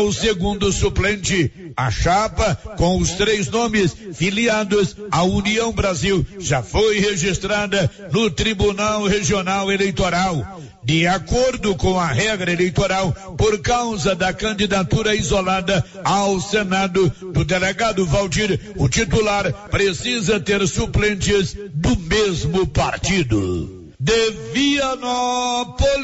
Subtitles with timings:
[0.00, 1.52] o segundo suplente.
[1.76, 9.04] A chapa, com os três nomes filiados à União Brasil, já foi registrada no Tribunal
[9.04, 10.60] Regional Eleitoral.
[10.82, 18.06] De acordo com a regra eleitoral, por causa da candidatura isolada ao Senado do delegado
[18.06, 23.92] Valdir, o titular precisa ter suplentes do mesmo partido.
[24.00, 25.94] De Vianópolis,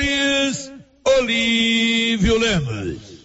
[1.19, 3.16] Olívio Lemos.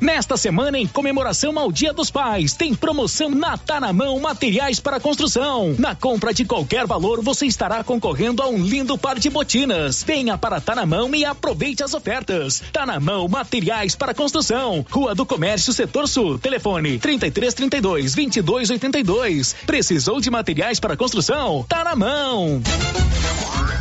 [0.00, 4.78] Nesta semana, em comemoração ao Dia dos Pais, tem promoção na Tá na Mão Materiais
[4.78, 5.74] para Construção.
[5.78, 10.02] Na compra de qualquer valor, você estará concorrendo a um lindo par de botinas.
[10.02, 12.62] Venha para Tá na Mão e aproveite as ofertas.
[12.72, 14.86] Tá na Mão Materiais para Construção.
[14.90, 16.38] Rua do Comércio, Setor Sul.
[16.38, 19.56] Telefone 3332 2282.
[19.66, 21.64] Precisou de materiais para construção?
[21.68, 22.62] Tá na mão.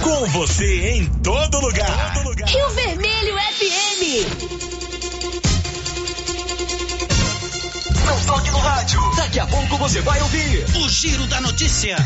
[0.02, 2.14] Com você em todo lugar.
[2.14, 2.50] Todo lugar.
[2.50, 4.77] Rio Vermelho FM.
[8.08, 9.02] Não toque no rádio.
[9.18, 11.98] Daqui a pouco você vai ouvir o Giro da Notícia.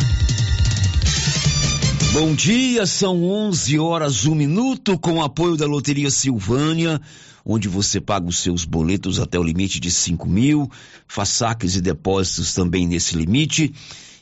[2.11, 6.99] Bom dia, são 11 horas, um minuto, com apoio da Loteria Silvânia,
[7.45, 10.69] onde você paga os seus boletos até o limite de 5 mil,
[11.07, 13.71] faz saques e depósitos também nesse limite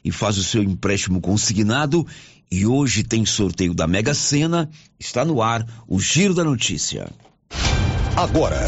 [0.03, 2.05] e faz o seu empréstimo consignado.
[2.51, 4.69] E hoje tem sorteio da Mega Sena,
[4.99, 7.09] está no ar o Giro da Notícia.
[8.17, 8.67] Agora.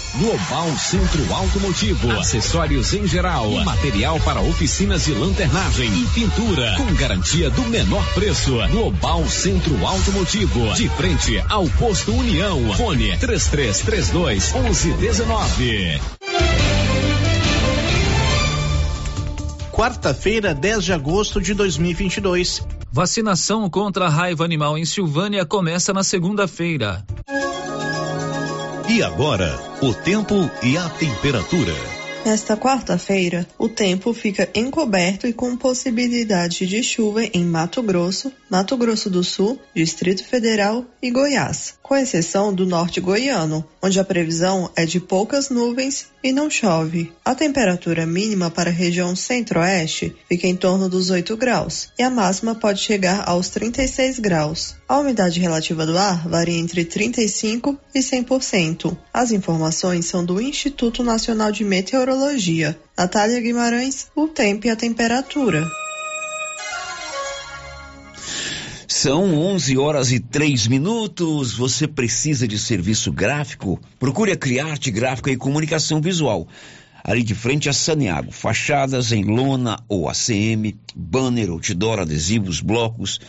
[0.15, 7.49] Global Centro Automotivo, acessórios em geral, material para oficinas de lanternagem e pintura, com garantia
[7.49, 8.57] do menor preço.
[8.69, 12.73] Global Centro Automotivo, de frente ao posto União.
[12.73, 16.01] Fone 3332 1119.
[19.71, 22.61] Quarta-feira, 10 de agosto de 2022.
[22.91, 27.05] Vacinação contra a raiva animal em Silvânia começa na segunda-feira.
[28.89, 31.73] E agora, o tempo e a temperatura.
[32.23, 38.77] Nesta quarta-feira, o tempo fica encoberto e com possibilidade de chuva em Mato Grosso, Mato
[38.77, 44.69] Grosso do Sul, Distrito Federal e Goiás, com exceção do norte goiano, onde a previsão
[44.75, 47.11] é de poucas nuvens e não chove.
[47.23, 52.09] A temperatura mínima para a região centro-oeste fica em torno dos 8 graus e a
[52.09, 54.75] máxima pode chegar aos 36 graus.
[54.87, 58.97] A umidade relativa do ar varia entre 35 e 100%.
[59.13, 62.77] As informações são do Instituto Nacional de Meteorologia.
[62.97, 65.67] Natália Guimarães, o tempo e a temperatura.
[69.01, 71.55] São 11 horas e 3 minutos.
[71.55, 73.81] Você precisa de serviço gráfico?
[73.97, 76.47] Procure a Criarte Gráfica e Comunicação Visual.
[77.03, 83.19] Ali de frente a Saneago, fachadas em lona ou ACM, banner, outdoor, adesivos, blocos,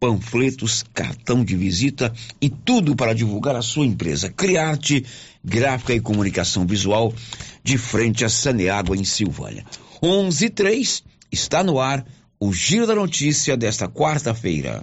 [0.00, 4.30] panfletos, cartão de visita e tudo para divulgar a sua empresa.
[4.30, 5.06] Criarte
[5.44, 7.14] Gráfica e Comunicação Visual,
[7.62, 9.64] de frente a Saneago, em Silvânia.
[10.02, 12.04] 11 e 3, está no ar
[12.40, 14.82] o Giro da Notícia desta quarta-feira.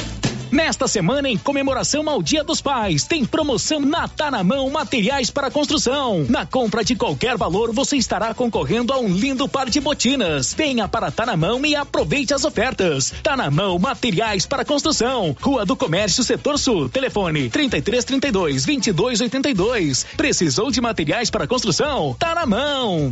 [0.51, 5.31] Nesta semana, em comemoração ao Dia dos Pais, tem promoção na Tá na Mão Materiais
[5.31, 6.25] para Construção.
[6.27, 10.53] Na compra de qualquer valor, você estará concorrendo a um lindo par de botinas.
[10.53, 13.13] Venha para Tá na Mão e aproveite as ofertas.
[13.23, 15.33] Tá na Mão Materiais para Construção.
[15.41, 16.89] Rua do Comércio, Setor Sul.
[16.89, 20.05] Telefone 3332 2282.
[20.17, 22.13] Precisou de materiais para construção?
[22.19, 23.11] Tá na mão.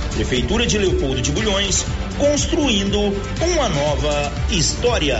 [0.13, 1.85] Prefeitura de Leopoldo de Bulhões,
[2.17, 5.19] construindo uma nova história.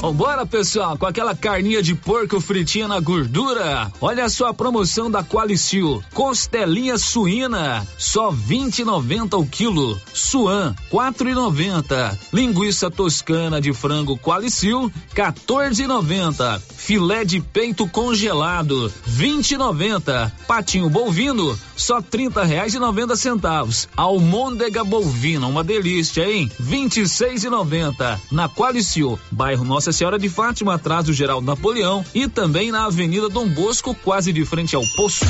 [0.00, 3.92] Vambora, pessoal, com aquela carninha de porco fritinha na gordura.
[4.00, 6.02] Olha só a promoção da Qualicil.
[6.14, 10.00] Costelinha suína, só 20,90 o quilo.
[10.14, 12.18] Suan, 4,90.
[12.32, 16.58] Linguiça toscana de frango Qualicil, 14,90.
[16.60, 20.32] Filé de peito congelado, 20,90.
[20.48, 23.86] Patinho bovino, só 30 reais e 90 centavos.
[23.94, 26.50] Almôndega bovina, uma delícia, hein?
[26.58, 28.18] 26,90.
[28.32, 33.28] Na Qualicil, bairro Nossa Senhora de Fátima, atrás do Geraldo Napoleão e também na Avenida
[33.28, 35.26] Dom Bosco, quase de frente ao posto.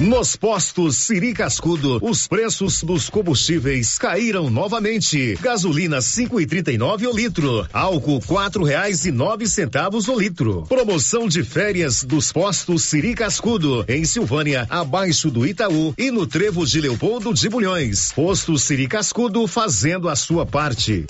[0.00, 5.38] Nos postos Siri Cascudo, os preços dos combustíveis caíram novamente.
[5.40, 10.62] Gasolina 5,39 o litro, álcool quatro reais e nove centavos o litro.
[10.68, 16.66] Promoção de férias dos postos Siri Cascudo, em Silvânia, abaixo do Itaú e no Trevo
[16.66, 18.10] de Leopoldo de Bulhões.
[18.12, 21.06] Posto Siri Cascudo fazendo a sua parte.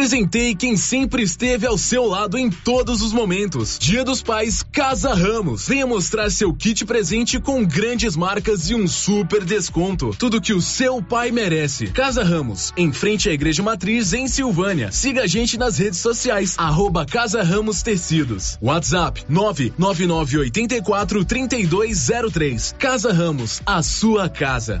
[0.00, 3.78] Presentei quem sempre esteve ao seu lado em todos os momentos.
[3.78, 5.68] Dia dos Pais, Casa Ramos.
[5.68, 10.16] Venha mostrar seu kit presente com grandes marcas e um super desconto.
[10.18, 11.88] Tudo que o seu pai merece.
[11.88, 14.90] Casa Ramos, em frente à Igreja Matriz, em Silvânia.
[14.90, 18.56] Siga a gente nas redes sociais, arroba Casa Ramos Tecidos.
[18.62, 22.74] WhatsApp 99984 3203.
[22.78, 24.80] Casa Ramos, a sua casa.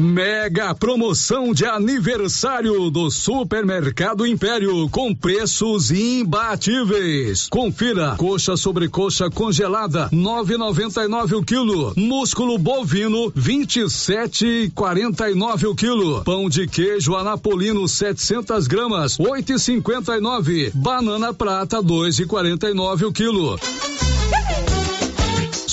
[0.00, 7.46] Mega promoção de aniversário do Supermercado Império com preços imbatíveis.
[7.50, 16.66] Confira: coxa sobre coxa congelada 9,99 o quilo, músculo bovino 27,49 o quilo, pão de
[16.66, 23.60] queijo anapolino 700 gramas 8,59, banana prata 2,49 o quilo.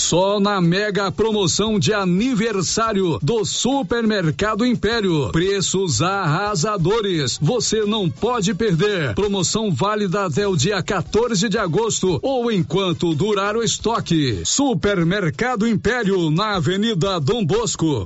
[0.07, 5.33] Só na mega promoção de aniversário do Supermercado Império.
[5.33, 7.37] Preços arrasadores.
[7.41, 9.13] Você não pode perder.
[9.15, 14.43] Promoção válida até o dia 14 de agosto ou enquanto durar o estoque.
[14.45, 18.05] Supermercado Império na Avenida Dom Bosco.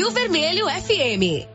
[0.09, 1.45] Vermelho FM.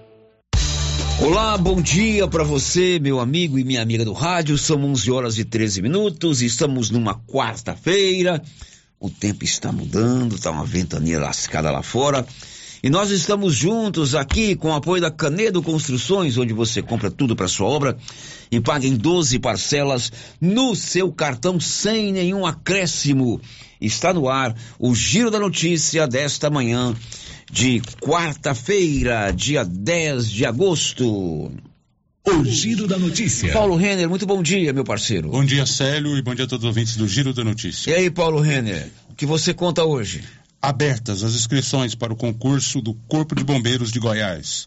[1.21, 4.57] Olá, bom dia para você, meu amigo e minha amiga do rádio.
[4.59, 6.43] São 11 horas e 13 minutos.
[6.43, 8.43] Estamos numa quarta-feira.
[9.01, 12.27] O tempo está mudando, tá uma ventania lascada lá fora.
[12.83, 17.35] E nós estamos juntos aqui com o apoio da Canedo Construções, onde você compra tudo
[17.35, 17.97] para sua obra
[18.51, 23.41] e paga em 12 parcelas no seu cartão sem nenhum acréscimo.
[23.81, 26.95] Está no ar o Giro da Notícia desta manhã
[27.51, 31.53] de quarta-feira, dia 10 de agosto.
[32.25, 33.53] O Giro da Notícia.
[33.53, 35.31] Paulo Renner, muito bom dia, meu parceiro.
[35.31, 37.91] Bom dia, Célio, e bom dia a todos os ouvintes do Giro da Notícia.
[37.91, 40.25] E aí, Paulo Renner, o que você conta hoje?
[40.61, 44.67] Abertas as inscrições para o concurso do Corpo de Bombeiros de Goiás.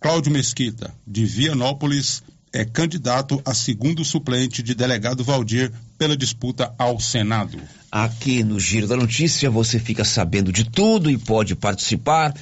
[0.00, 7.00] Cláudio Mesquita, de Vianópolis, é candidato a segundo suplente de delegado Valdir pela disputa ao
[7.00, 7.58] Senado.
[7.90, 12.34] Aqui no Giro da Notícia você fica sabendo de tudo e pode participar.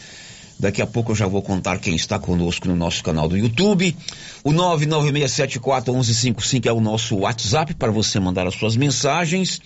[0.58, 3.96] Daqui a pouco eu já vou contar quem está conosco no nosso canal do YouTube.
[4.44, 9.60] O 996741155 é o nosso WhatsApp para você mandar as suas mensagens.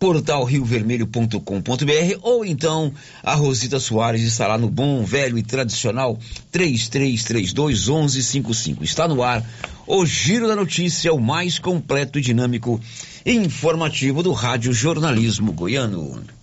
[0.00, 2.90] Portal riovermelho.com.br ou então
[3.22, 6.18] a Rosita Soares estará no bom, velho e tradicional
[6.50, 8.82] 3332 1155.
[8.82, 9.44] Está no ar
[9.86, 12.80] o Giro da Notícia, o mais completo e dinâmico
[13.26, 16.39] e informativo do Rádio Jornalismo Goiano.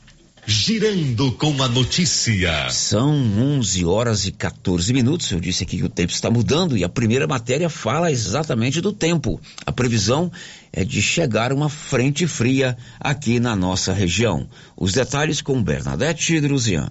[0.50, 2.70] Girando com a notícia.
[2.70, 5.30] São 11 horas e 14 minutos.
[5.30, 8.94] Eu disse aqui que o tempo está mudando e a primeira matéria fala exatamente do
[8.94, 9.42] tempo.
[9.66, 10.32] A previsão
[10.72, 14.48] é de chegar uma frente fria aqui na nossa região.
[14.78, 16.90] Os detalhes com Bernadette Druzian.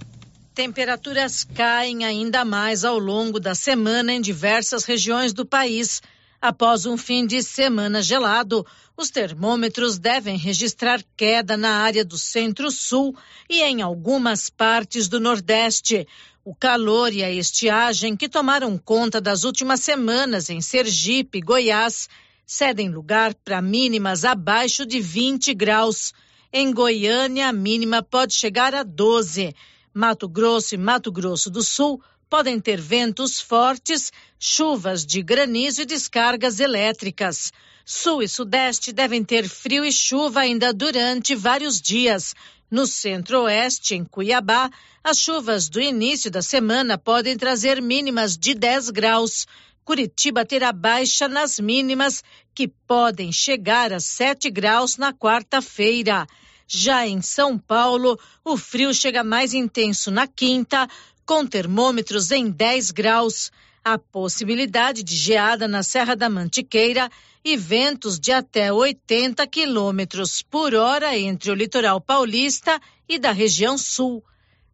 [0.55, 6.03] temperaturas caem ainda mais ao longo da semana em diversas regiões do país.
[6.41, 8.67] Após um fim de semana gelado,
[8.97, 13.17] os termômetros devem registrar queda na área do centro-sul
[13.49, 16.07] e em algumas partes do nordeste.
[16.45, 22.09] O calor e a estiagem que tomaram conta das últimas semanas em Sergipe Goiás
[22.47, 26.13] cedem lugar para mínimas abaixo de 20 graus.
[26.53, 29.53] Em Goiânia, a mínima pode chegar a 12.
[29.93, 35.87] Mato Grosso e Mato Grosso do Sul podem ter ventos fortes, chuvas de granizo e
[35.87, 37.53] descargas elétricas.
[37.85, 42.35] Sul e Sudeste devem ter frio e chuva ainda durante vários dias.
[42.69, 44.71] No centro-oeste, em Cuiabá,
[45.05, 49.47] as chuvas do início da semana podem trazer mínimas de 10 graus.
[49.85, 56.27] Curitiba terá baixa nas mínimas, que podem chegar a 7 graus na quarta-feira.
[56.67, 60.89] Já em São Paulo, o frio chega mais intenso na quinta,
[61.27, 63.51] com termômetros em 10 graus.
[63.85, 67.11] A possibilidade de geada na Serra da Mantiqueira
[67.45, 73.77] e ventos de até 80 quilômetros por hora entre o litoral paulista e da região
[73.77, 74.25] sul.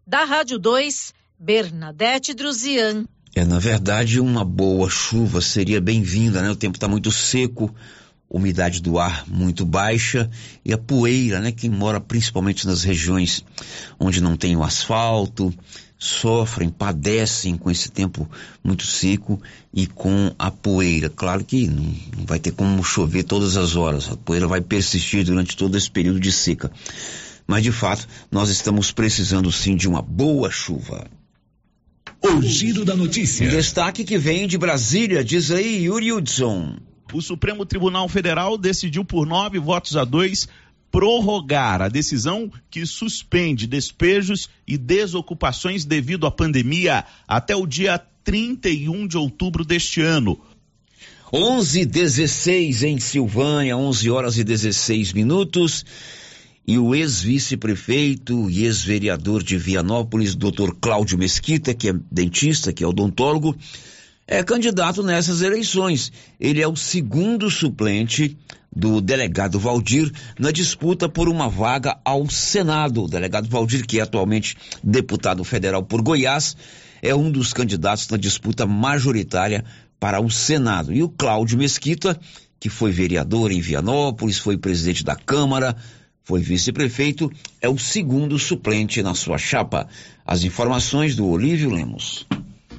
[0.06, 3.04] Da Rádio 2, Bernadette Druzian.
[3.34, 6.50] É, na verdade, uma boa chuva seria bem-vinda, né?
[6.50, 7.74] O tempo está muito seco,
[8.28, 10.30] umidade do ar muito baixa
[10.64, 11.52] e a poeira, né?
[11.52, 13.44] Quem mora principalmente nas regiões
[14.00, 15.52] onde não tem o asfalto,
[16.02, 18.28] sofrem, padecem com esse tempo
[18.62, 19.40] muito seco
[19.72, 21.08] e com a poeira.
[21.08, 25.56] Claro que não vai ter como chover todas as horas, a poeira vai persistir durante
[25.56, 26.72] todo esse período de seca.
[27.46, 31.06] Mas de fato, nós estamos precisando sim de uma boa chuva.
[32.20, 33.46] O giro da notícia.
[33.46, 36.78] Um destaque que vem de Brasília, diz aí Yuri Hudson.
[37.12, 40.48] O Supremo Tribunal Federal decidiu por nove votos a dois
[40.92, 49.08] prorrogar a decisão que suspende despejos e desocupações devido à pandemia até o dia 31
[49.08, 50.38] de outubro deste ano.
[51.32, 55.82] 11:16 em Silvânia, 11 horas e 16 minutos
[56.66, 60.72] e o ex-vice-prefeito e ex-vereador de Vianópolis, Dr.
[60.80, 63.56] Cláudio Mesquita, que é dentista, que é odontólogo,
[64.26, 66.12] é candidato nessas eleições.
[66.38, 68.36] Ele é o segundo suplente
[68.74, 73.04] do delegado Valdir na disputa por uma vaga ao Senado.
[73.04, 76.56] O delegado Valdir, que é atualmente deputado federal por Goiás,
[77.02, 79.64] é um dos candidatos na disputa majoritária
[80.00, 80.92] para o Senado.
[80.92, 82.18] E o Cláudio Mesquita,
[82.58, 85.76] que foi vereador em Vianópolis, foi presidente da Câmara,
[86.24, 89.88] foi vice-prefeito, é o segundo suplente na sua chapa.
[90.24, 92.26] As informações do Olívio Lemos.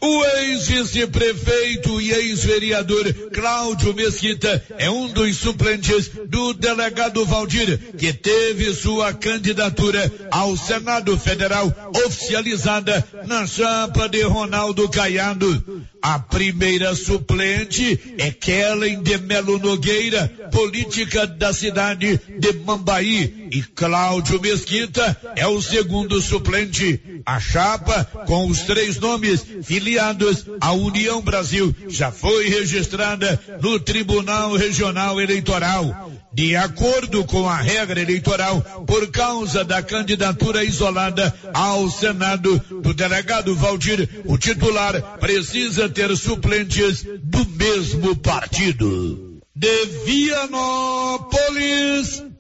[0.06, 8.74] O ex-vice-prefeito e ex-vereador Cláudio Mesquita é um dos suplentes do delegado Valdir, que teve
[8.74, 11.74] sua candidatura ao Senado Federal
[12.06, 15.88] oficializada na chapa de Ronaldo Caiado.
[16.04, 23.48] A primeira suplente é Kellen de Melo Nogueira, política da cidade de Mambaí.
[23.50, 27.00] E Cláudio Mesquita é o segundo suplente.
[27.26, 34.58] A chapa, com os três nomes filiados à União Brasil, já foi registrada no Tribunal
[34.58, 36.12] Regional Eleitoral.
[36.34, 43.56] De acordo com a regra eleitoral, por causa da candidatura isolada ao Senado do delegado
[43.56, 49.40] Valdir, o titular precisa ter suplentes do mesmo partido.
[49.56, 51.24] De Vianópolis,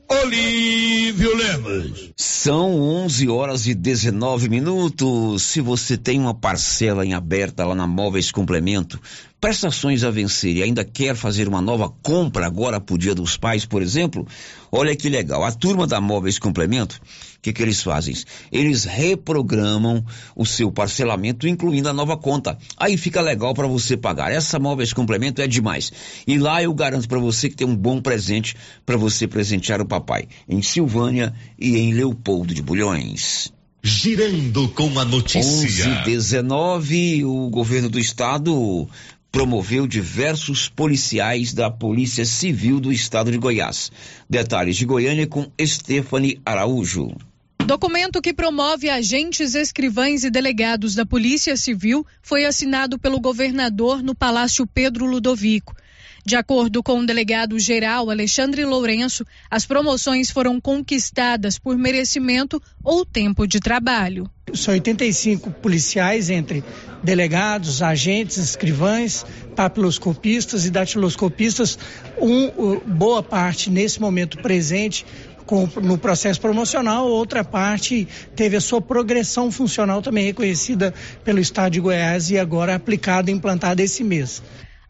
[0.09, 2.11] Olívio Lemos.
[2.17, 5.43] São 11 horas e 19 minutos.
[5.43, 8.99] Se você tem uma parcela em aberta lá na Móveis Complemento,
[9.43, 13.65] prestações a vencer e ainda quer fazer uma nova compra agora pro Dia dos Pais,
[13.65, 14.25] por exemplo,
[14.71, 15.43] olha que legal.
[15.43, 16.95] A turma da Móveis Complemento,
[17.35, 18.15] o que, que eles fazem?
[18.49, 20.01] Eles reprogramam
[20.33, 22.57] o seu parcelamento, incluindo a nova conta.
[22.77, 24.31] Aí fica legal para você pagar.
[24.31, 25.91] Essa Móveis Complemento é demais.
[26.25, 29.85] E lá eu garanto para você que tem um bom presente para você presentear o
[29.85, 33.51] papai, em Silvânia e em Leopoldo de Bulhões.
[33.85, 35.41] Girando com a notícia.
[35.41, 38.87] 11 19, o governo do estado
[39.33, 43.91] promoveu diversos policiais da Polícia Civil do Estado de Goiás.
[44.29, 47.17] Detalhes de Goiânia com Stephanie Araújo.
[47.65, 54.13] Documento que promove agentes, escrivães e delegados da Polícia Civil foi assinado pelo governador no
[54.13, 55.75] Palácio Pedro Ludovico.
[56.25, 63.05] De acordo com o delegado geral Alexandre Lourenço, as promoções foram conquistadas por merecimento ou
[63.05, 64.29] tempo de trabalho.
[64.53, 66.63] São 85 policiais entre
[67.03, 71.77] delegados, agentes, escrivães, papiloscopistas e datiloscopistas,
[72.17, 75.05] um, boa parte nesse momento presente
[75.81, 81.81] no processo promocional, outra parte teve a sua progressão funcional também reconhecida pelo Estado de
[81.81, 84.41] Goiás e agora aplicada e implantada esse mês.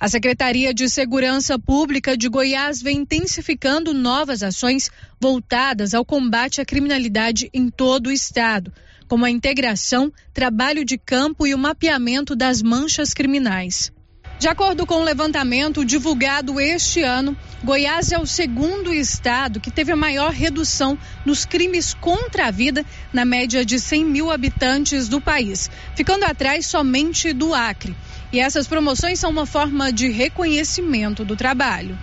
[0.03, 6.65] A Secretaria de Segurança Pública de Goiás vem intensificando novas ações voltadas ao combate à
[6.65, 8.69] criminalidade em todo o estado,
[9.07, 13.93] como a integração, trabalho de campo e o mapeamento das manchas criminais.
[14.39, 19.93] De acordo com o levantamento divulgado este ano, Goiás é o segundo estado que teve
[19.93, 25.21] a maior redução nos crimes contra a vida na média de 100 mil habitantes do
[25.21, 27.95] país, ficando atrás somente do Acre.
[28.33, 31.95] E essas promoções são uma forma de reconhecimento do trabalho.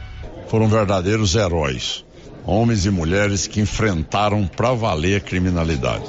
[0.46, 2.04] Foram verdadeiros heróis,
[2.46, 6.04] homens e mulheres que enfrentaram para valer a criminalidade.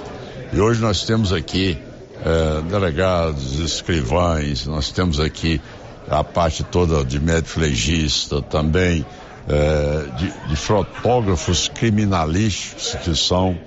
[0.53, 1.75] E hoje nós temos aqui
[2.23, 5.60] eh, delegados, escrivães, nós temos aqui
[6.07, 9.03] a parte toda de médico legista, também
[9.49, 13.57] eh, de, de fotógrafos criminalísticos que são.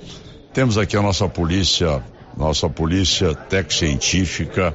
[0.53, 2.01] Temos aqui a nossa polícia,
[2.37, 4.73] nossa polícia tec-científica,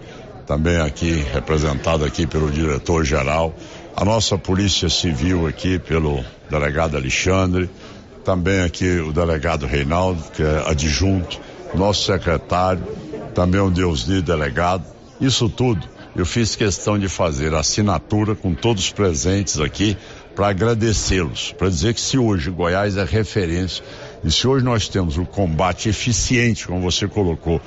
[0.49, 3.55] também aqui representado aqui pelo diretor-geral,
[3.95, 7.69] a nossa Polícia Civil aqui pelo delegado Alexandre,
[8.25, 11.39] também aqui o delegado Reinaldo, que é adjunto,
[11.75, 12.81] nosso secretário,
[13.35, 14.83] também o Deus de delegado.
[15.21, 19.95] Isso tudo eu fiz questão de fazer assinatura com todos os presentes aqui
[20.35, 23.83] para agradecê-los, para dizer que se hoje Goiás é referência
[24.23, 27.61] e se hoje nós temos o combate eficiente, como você colocou,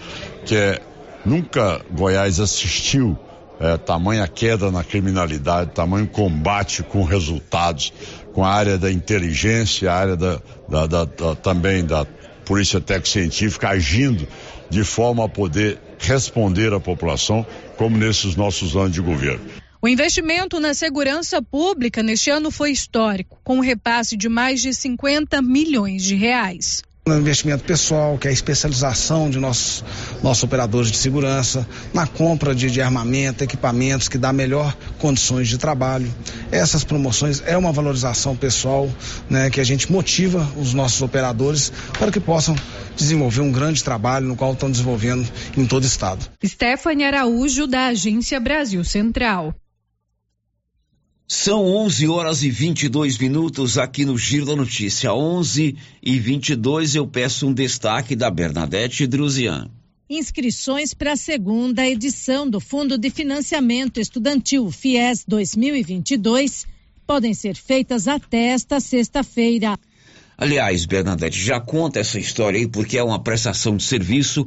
[0.45, 0.81] que é
[1.25, 3.19] Nunca Goiás assistiu
[3.61, 7.93] é, tamanha queda na criminalidade, tamanho combate com resultados,
[8.33, 12.05] com a área da inteligência, a área da, da, da, da também da
[12.45, 14.27] polícia técnico-científica agindo
[14.69, 19.45] de forma a poder responder à população, como nesses nossos anos de governo.
[19.81, 24.75] O investimento na segurança pública neste ano foi histórico, com um repasse de mais de
[24.75, 29.85] 50 milhões de reais no investimento pessoal, que é a especialização de nossos,
[30.23, 35.59] nossos operadores de segurança, na compra de, de, armamento, equipamentos que dá melhor condições de
[35.59, 36.09] trabalho.
[36.53, 38.89] Essas promoções é uma valorização pessoal,
[39.29, 42.55] né, que a gente motiva os nossos operadores para que possam
[42.97, 46.31] desenvolver um grande trabalho no qual estão desenvolvendo em todo o estado.
[46.45, 49.53] Stephanie Araújo da Agência Brasil Central.
[51.35, 55.15] São 11 horas e 22 minutos aqui no Giro da Notícia.
[55.15, 59.71] 11 e 22 eu peço um destaque da Bernadette Druzian.
[60.11, 66.67] Inscrições para a segunda edição do Fundo de Financiamento Estudantil FIES 2022
[67.07, 69.79] podem ser feitas até esta sexta-feira.
[70.37, 74.47] Aliás, Bernadette, já conta essa história aí porque é uma prestação de serviço.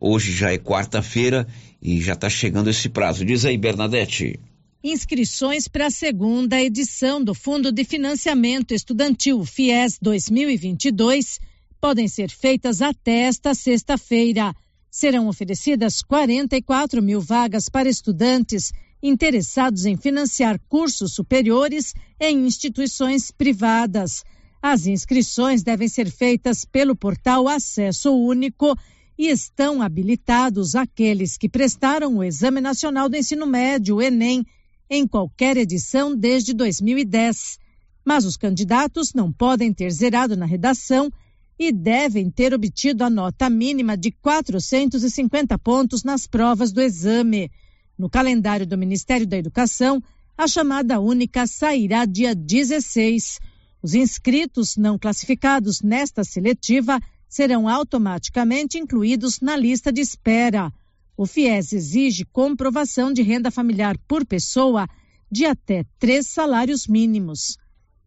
[0.00, 1.46] Hoje já é quarta-feira
[1.80, 3.24] e já está chegando esse prazo.
[3.24, 4.40] Diz aí, Bernadette.
[4.86, 11.40] Inscrições para a segunda edição do Fundo de Financiamento Estudantil FIES 2022
[11.80, 14.54] podem ser feitas até esta sexta-feira.
[14.90, 24.22] Serão oferecidas 44 mil vagas para estudantes interessados em financiar cursos superiores em instituições privadas.
[24.60, 28.76] As inscrições devem ser feitas pelo portal Acesso Único
[29.16, 34.44] e estão habilitados aqueles que prestaram o Exame Nacional do Ensino Médio, Enem,
[34.88, 37.58] em qualquer edição desde 2010.
[38.04, 41.10] Mas os candidatos não podem ter zerado na redação
[41.58, 47.50] e devem ter obtido a nota mínima de 450 pontos nas provas do exame.
[47.96, 50.02] No calendário do Ministério da Educação,
[50.36, 53.38] a chamada única sairá dia 16.
[53.80, 60.72] Os inscritos não classificados nesta seletiva serão automaticamente incluídos na lista de espera.
[61.16, 64.88] O FIES exige comprovação de renda familiar por pessoa
[65.30, 67.56] de até três salários mínimos.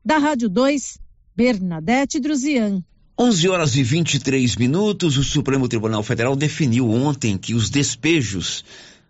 [0.03, 0.99] Da Rádio 2,
[1.35, 2.83] Bernadette Druzian.
[3.17, 8.63] 11 horas e 23 minutos, o Supremo Tribunal Federal definiu ontem que os despejos.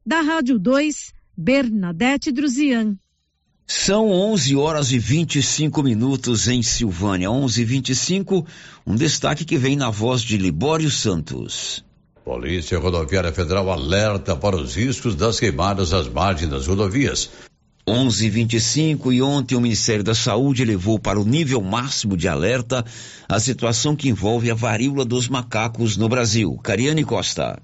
[0.05, 2.95] Da Rádio 2, Bernadette Druzian.
[3.65, 7.29] São 11 horas e 25 minutos em Silvânia.
[7.29, 8.47] 11 e 25
[8.85, 11.83] um destaque que vem na voz de Libório Santos.
[12.23, 17.29] Polícia Rodoviária Federal alerta para os riscos das queimadas às margens das rodovias.
[17.85, 22.85] 11:25 e ontem o Ministério da Saúde elevou para o nível máximo de alerta
[23.27, 26.57] a situação que envolve a varíola dos macacos no Brasil.
[26.63, 27.61] Cariane Costa.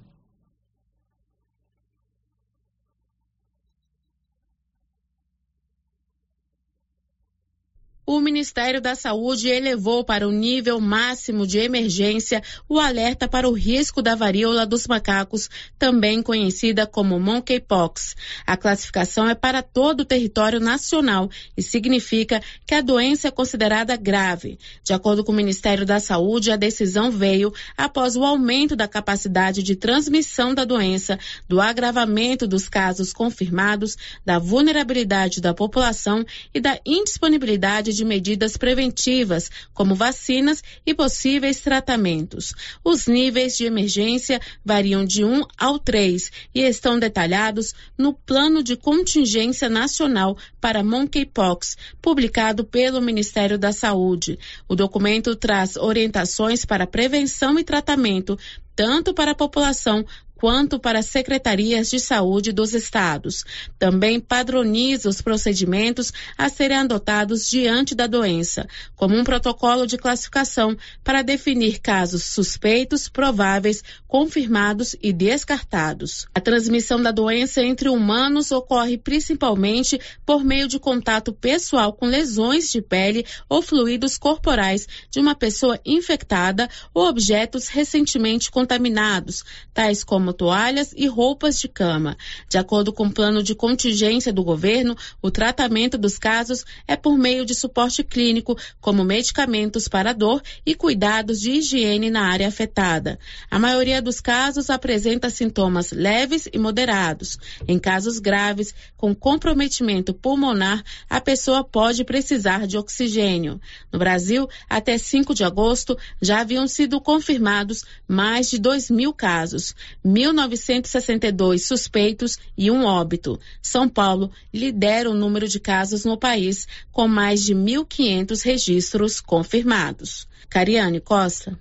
[8.06, 13.54] O Ministério da Saúde elevou para o nível máximo de emergência o alerta para o
[13.54, 18.16] risco da varíola dos macacos, também conhecida como monkeypox.
[18.46, 23.96] A classificação é para todo o território nacional e significa que a doença é considerada
[23.96, 24.60] grave.
[24.84, 29.64] De acordo com o Ministério da Saúde, a decisão veio após o aumento da capacidade
[29.64, 36.78] de transmissão da doença, do agravamento dos casos confirmados, da vulnerabilidade da população e da
[36.86, 42.54] indisponibilidade de medidas preventivas, como vacinas e possíveis tratamentos.
[42.84, 48.76] Os níveis de emergência variam de 1 ao 3 e estão detalhados no Plano de
[48.76, 54.38] Contingência Nacional para Monkeypox, publicado pelo Ministério da Saúde.
[54.68, 58.38] O documento traz orientações para prevenção e tratamento
[58.76, 60.04] tanto para a população
[60.44, 63.46] quanto para as secretarias de saúde dos estados.
[63.80, 70.76] Também padroniza os procedimentos a serem adotados diante da doença, como um protocolo de classificação
[71.02, 76.28] para definir casos suspeitos, prováveis, confirmados e descartados.
[76.36, 82.70] A transmissão da doença entre humanos ocorre principalmente por meio de contato pessoal com lesões
[82.70, 90.33] de pele ou fluidos corporais de uma pessoa infectada ou objetos recentemente contaminados, tais como
[90.34, 92.18] toalhas e roupas de cama.
[92.50, 97.18] De acordo com o plano de contingência do governo, o tratamento dos casos é por
[97.18, 103.20] meio de suporte clínico, como medicamentos para dor e cuidados de higiene na área afetada.
[103.50, 107.38] A maioria dos casos apresenta sintomas leves e moderados.
[107.68, 113.62] Em casos graves, com comprometimento pulmonar, a pessoa pode precisar de oxigênio.
[113.92, 119.76] No Brasil, até 5 de agosto, já haviam sido confirmados mais de 2 mil casos.
[120.24, 123.40] 1.962 suspeitos e um óbito.
[123.62, 130.28] São Paulo lidera o número de casos no país, com mais de 1.500 registros confirmados.
[130.50, 131.58] Cariane Costa.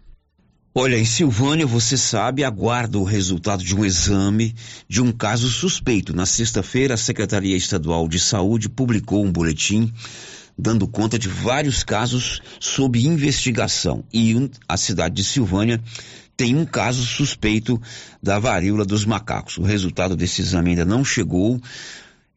[0.75, 4.55] Olha, em Silvânia, você sabe, aguarda o resultado de um exame
[4.89, 6.17] de um caso suspeito.
[6.17, 9.93] Na sexta-feira, a Secretaria Estadual de Saúde publicou um boletim
[10.57, 14.05] dando conta de vários casos sob investigação.
[14.13, 14.35] E
[14.69, 15.83] a cidade de Silvânia
[16.43, 17.81] tem um caso suspeito
[18.21, 19.59] da varíola dos macacos.
[19.59, 21.63] O resultado desse exame ainda não chegou,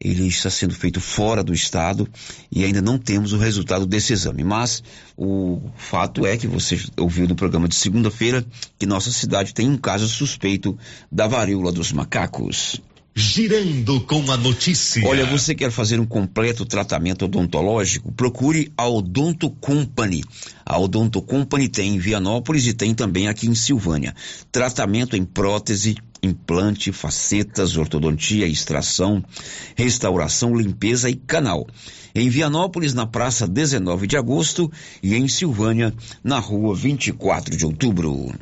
[0.00, 2.08] ele está sendo feito fora do estado
[2.48, 4.44] e ainda não temos o resultado desse exame.
[4.44, 4.80] Mas
[5.16, 8.46] o fato é que você ouviu no programa de segunda-feira
[8.78, 10.78] que nossa cidade tem um caso suspeito
[11.10, 12.80] da varíola dos macacos.
[13.18, 15.02] Girando com a notícia.
[15.08, 18.12] Olha, você quer fazer um completo tratamento odontológico?
[18.12, 20.22] Procure a Odonto Company.
[20.66, 24.14] A Odonto Company tem em Vianópolis e tem também aqui em Silvânia.
[24.52, 29.24] Tratamento em prótese, implante, facetas, ortodontia, extração,
[29.74, 31.66] restauração, limpeza e canal.
[32.14, 34.70] Em Vianópolis, na praça 19 de agosto
[35.02, 38.34] e em Silvânia, na rua 24 de outubro.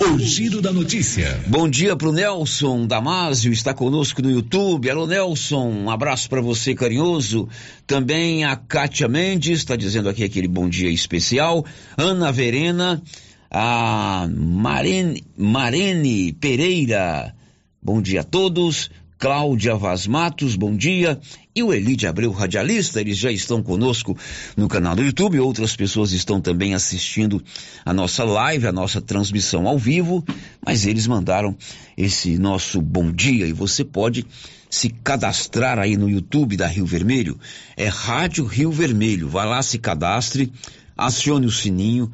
[0.00, 1.42] O Giro da Notícia.
[1.48, 4.88] Bom dia pro Nelson Damásio, está conosco no YouTube.
[4.88, 7.48] Alô, Nelson, um abraço para você carinhoso.
[7.84, 11.64] Também a Kátia Mendes, está dizendo aqui aquele bom dia especial.
[11.96, 13.02] Ana Verena,
[13.50, 17.34] a Marene, Marene Pereira,
[17.82, 18.90] bom dia a todos.
[19.18, 21.18] Cláudia Vaz Matos, bom dia.
[21.52, 24.16] E o Elide Abreu, radialista, eles já estão conosco
[24.56, 25.40] no canal do YouTube.
[25.40, 27.42] Outras pessoas estão também assistindo
[27.84, 30.24] a nossa live, a nossa transmissão ao vivo,
[30.64, 31.56] mas eles mandaram
[31.96, 34.24] esse nosso bom dia e você pode
[34.70, 37.36] se cadastrar aí no YouTube da Rio Vermelho.
[37.76, 39.28] É Rádio Rio Vermelho.
[39.28, 40.52] Vá lá, se cadastre,
[40.96, 42.12] acione o sininho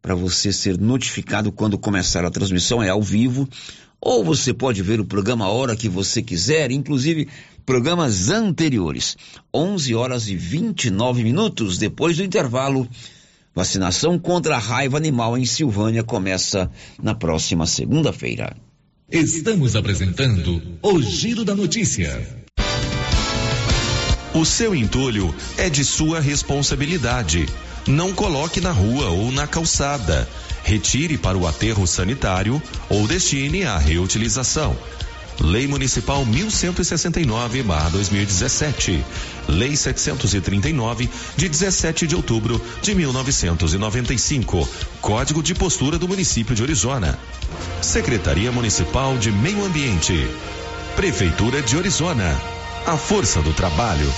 [0.00, 3.48] para você ser notificado quando começar a transmissão, é ao vivo.
[4.00, 7.28] Ou você pode ver o programa a hora que você quiser, inclusive
[7.64, 9.16] programas anteriores.
[9.52, 12.88] 11 horas e 29 minutos depois do intervalo.
[13.54, 16.70] Vacinação contra a raiva animal em Silvânia começa
[17.02, 18.56] na próxima segunda-feira.
[19.10, 22.46] Estamos apresentando o Giro da Notícia.
[24.34, 27.46] O seu entulho é de sua responsabilidade.
[27.86, 30.28] Não coloque na rua ou na calçada.
[30.66, 34.76] Retire para o aterro sanitário ou destine à reutilização.
[35.40, 39.00] Lei Municipal 1169/2017.
[39.46, 44.68] Lei 739 de 17 de outubro de 1995.
[45.00, 47.16] Código de postura do município de Orizona.
[47.80, 50.28] Secretaria Municipal de Meio Ambiente.
[50.96, 52.36] Prefeitura de Orizona.
[52.84, 54.12] A força do trabalho.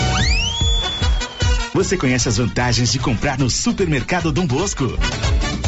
[1.74, 4.98] Você conhece as vantagens de comprar no Supermercado Dom Bosco?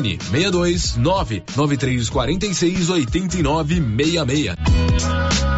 [0.00, 5.57] 62 99346 8966.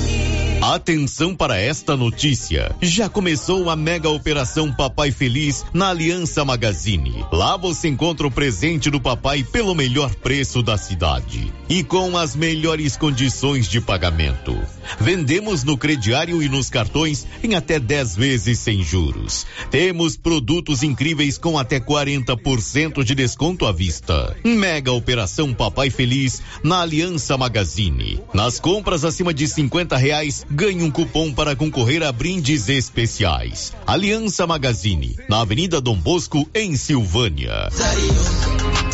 [0.73, 2.73] Atenção para esta notícia.
[2.81, 7.25] Já começou a mega operação Papai Feliz na Aliança Magazine.
[7.29, 12.37] Lá você encontra o presente do papai pelo melhor preço da cidade e com as
[12.37, 14.57] melhores condições de pagamento.
[14.97, 19.45] Vendemos no crediário e nos cartões em até 10 vezes sem juros.
[19.69, 24.37] Temos produtos incríveis com até 40% de desconto à vista.
[24.41, 28.21] Mega operação Papai Feliz na Aliança Magazine.
[28.33, 33.73] Nas compras acima de 50 reais, ganhe um cupom para concorrer a brindes especiais.
[33.87, 37.67] Aliança Magazine, na Avenida Dom Bosco, em Silvânia.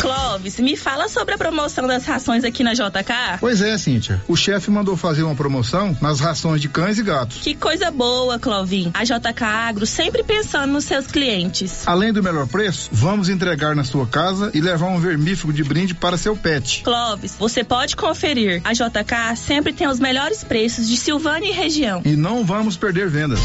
[0.00, 3.38] Clóvis, me fala sobre a promoção das rações aqui na JK.
[3.40, 4.22] Pois é, Cíntia.
[4.28, 7.38] O chefe mandou fazer uma promoção nas rações de cães e gatos.
[7.38, 8.90] Que coisa boa, Clovin.
[8.94, 11.86] A JK Agro sempre pensando nos seus clientes.
[11.86, 15.94] Além do melhor preço, vamos entregar na sua casa e levar um vermífugo de brinde
[15.94, 16.82] para seu pet.
[16.84, 18.60] Clóvis, você pode conferir.
[18.64, 22.02] A JK sempre tem os melhores preços de Silvânia e região.
[22.04, 23.40] E não vamos perder vendas.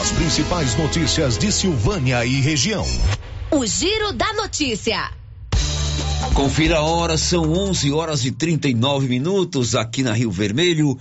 [0.00, 2.86] As principais notícias de Silvânia e região.
[3.50, 5.17] O Giro da Notícia.
[6.34, 10.96] Confira a hora, são 11 horas e 39 minutos aqui na Rio Vermelho.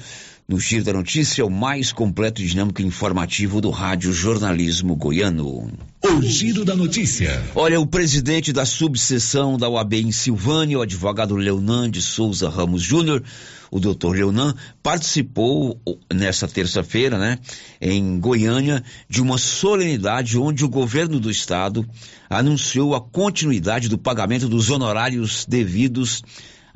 [0.50, 5.70] No Giro da Notícia, o mais completo e dinâmico informativo do Rádio Jornalismo Goiano.
[6.02, 7.44] O Giro da Notícia.
[7.54, 12.82] Olha, o presidente da subseção da UAB em Silvânia, o advogado Leonan de Souza Ramos
[12.82, 13.22] Júnior,
[13.70, 15.82] o doutor Leonan, participou
[16.14, 17.40] nesta terça-feira, né,
[17.82, 21.86] em Goiânia, de uma solenidade onde o governo do estado
[22.30, 26.24] anunciou a continuidade do pagamento dos honorários devidos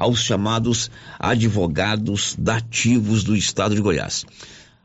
[0.01, 0.89] aos chamados
[1.19, 4.25] advogados dativos do estado de Goiás.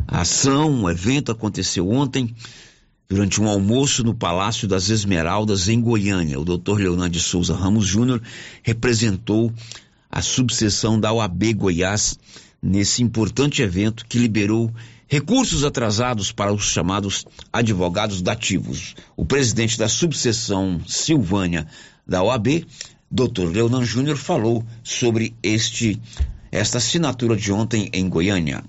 [0.07, 2.35] A ação, o um evento aconteceu ontem
[3.09, 6.39] durante um almoço no Palácio das Esmeraldas em Goiânia.
[6.39, 6.81] O Dr.
[6.81, 8.21] Leonardo Souza Ramos Júnior
[8.63, 9.51] representou
[10.11, 12.19] a subseção da OAB Goiás
[12.63, 14.71] nesse importante evento que liberou
[15.09, 18.95] recursos atrasados para os chamados advogados dativos.
[19.17, 21.67] O presidente da subseção Silvânia
[22.07, 22.67] da OAB
[23.11, 23.45] Dr.
[23.53, 26.01] Leonan Júnior falou sobre este
[26.51, 28.65] esta assinatura de ontem em Goiânia.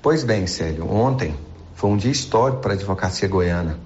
[0.00, 1.34] Pois bem, Célio, ontem
[1.74, 3.78] foi um dia histórico para a advocacia goiana,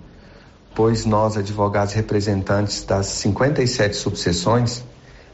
[0.75, 4.83] pois nós, advogados representantes das 57 subseções,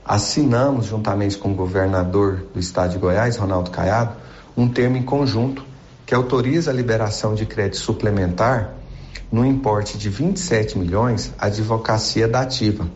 [0.05, 4.17] assinamos, juntamente com o governador do estado de Goiás, Ronaldo Caiado,
[4.57, 5.65] um termo em conjunto
[6.05, 8.75] que autoriza a liberação de crédito suplementar
[9.31, 12.87] no importe de 27 milhões à advocacia dativa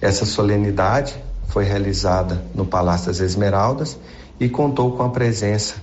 [0.00, 1.14] essa solenidade
[1.48, 3.98] foi realizada no Palácio das Esmeraldas
[4.38, 5.76] e contou com a presença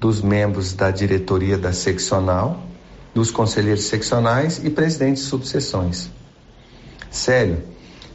[0.00, 2.58] dos membros da diretoria da seccional,
[3.14, 6.08] dos conselheiros seccionais e presidentes de subseções.
[7.10, 7.62] Sério,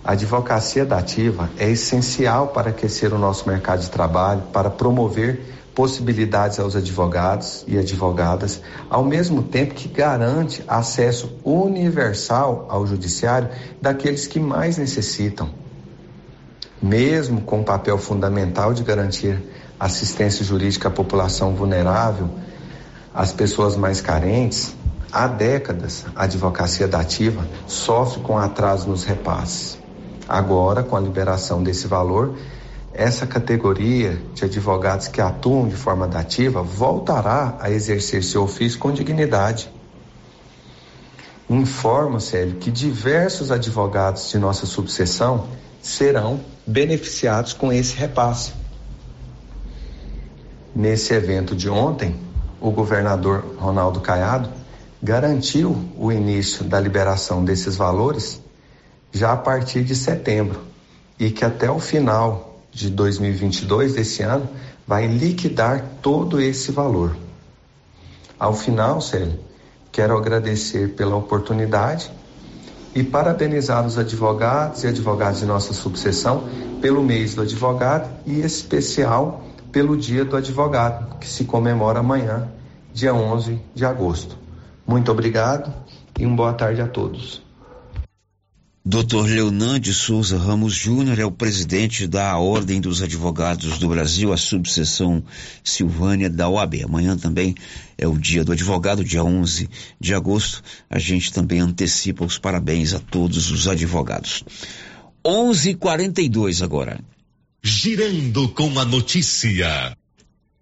[0.03, 5.41] a advocacia dativa é essencial para aquecer o nosso mercado de trabalho, para promover
[5.75, 13.49] possibilidades aos advogados e advogadas, ao mesmo tempo que garante acesso universal ao judiciário
[13.81, 15.49] daqueles que mais necessitam.
[16.81, 19.43] Mesmo com o papel fundamental de garantir
[19.77, 22.29] assistência jurídica à população vulnerável,
[23.13, 24.73] às pessoas mais carentes,
[25.11, 29.77] há décadas a advocacia dativa sofre com atraso nos repasses.
[30.27, 32.35] Agora, com a liberação desse valor,
[32.97, 38.91] essa categoria de advogados que atuam de forma dativa voltará a exercer seu ofício com
[38.91, 39.69] dignidade.
[41.49, 45.47] Informo, Célio, que diversos advogados de nossa subseção
[45.81, 48.53] serão beneficiados com esse repasse.
[50.75, 52.15] Nesse evento de ontem,
[52.59, 54.49] o governador Ronaldo Caiado
[55.01, 58.41] garantiu o início da liberação desses valores
[59.11, 60.61] já a partir de setembro
[61.19, 62.44] e que até o final
[62.75, 64.49] de 2022, desse ano,
[64.85, 67.15] vai liquidar todo esse valor.
[68.37, 69.39] Ao final, Célio,
[69.93, 72.11] quero agradecer pela oportunidade
[72.93, 76.43] e parabenizar os advogados e advogadas de nossa subseção
[76.81, 82.49] pelo mês do advogado e especial pelo Dia do Advogado, que se comemora amanhã,
[82.93, 84.37] dia 11 de agosto.
[84.85, 85.73] Muito obrigado
[86.19, 87.44] e uma boa tarde a todos.
[88.87, 89.25] Dr.
[89.25, 94.37] Leonan de Souza Ramos Júnior é o presidente da Ordem dos Advogados do Brasil, a
[94.37, 95.23] subseção
[95.63, 96.83] Silvânia da OAB.
[96.83, 97.55] Amanhã também
[97.97, 99.67] é o dia do advogado, dia 11
[99.99, 100.61] de agosto.
[100.87, 104.43] A gente também antecipa os parabéns a todos os advogados.
[105.25, 106.99] 11:42 agora.
[107.63, 109.97] Girando com a notícia.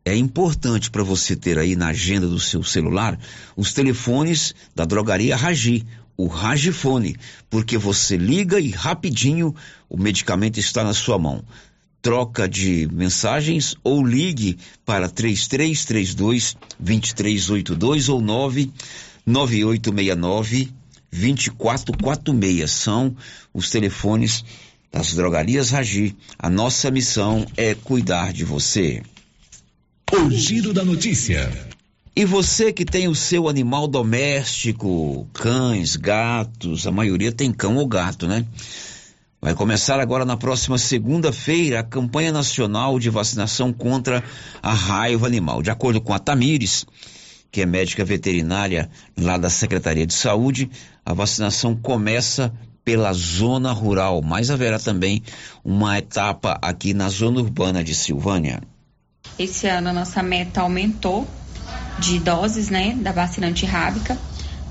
[0.06, 3.20] É importante para você ter aí na agenda do seu celular
[3.56, 5.86] os telefones da drogaria Ragi
[6.16, 7.18] o Ragifone,
[7.50, 9.56] porque você liga e rapidinho
[9.90, 11.44] o medicamento está na sua mão.
[12.02, 20.72] Troca de mensagens ou ligue para 3332 2382 ou 99869
[21.12, 22.72] 2446.
[22.72, 23.16] São
[23.54, 24.44] os telefones
[24.92, 26.18] das drogarias Ragi.
[26.38, 29.02] A nossa missão é cuidar de você.
[30.12, 31.73] O giro da notícia.
[32.16, 37.88] E você que tem o seu animal doméstico, cães, gatos, a maioria tem cão ou
[37.88, 38.46] gato, né?
[39.42, 44.24] Vai começar agora na próxima segunda-feira a campanha nacional de vacinação contra
[44.62, 45.64] a raiva animal.
[45.64, 46.86] De acordo com a Tamires,
[47.52, 50.70] que é médica veterinária lá da Secretaria de Saúde,
[51.04, 52.54] a vacinação começa
[52.86, 55.24] pela zona rural, mas haverá também
[55.66, 58.62] uma etapa aqui na zona urbana de Silvânia.
[59.40, 61.28] Esse ano a nossa meta aumentou
[62.00, 64.18] de doses, né, da vacina antirrábica.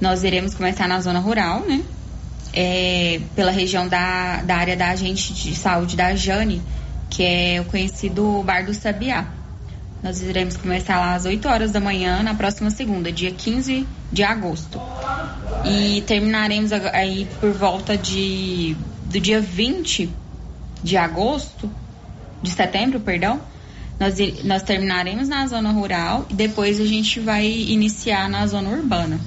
[0.00, 1.82] Nós iremos começar na zona rural, né,
[2.52, 6.60] é, pela região da, da área da agente de saúde da Jane,
[7.08, 9.26] que é o conhecido Bar do Sabiá.
[10.02, 14.24] Nós iremos começar lá às 8 horas da manhã na próxima segunda, dia 15 de
[14.24, 14.80] agosto.
[15.64, 20.10] E terminaremos aí por volta de do dia 20
[20.82, 21.70] de agosto,
[22.42, 23.40] de setembro, perdão.
[24.02, 29.20] Nós, nós terminaremos na zona rural e depois a gente vai iniciar na zona urbana.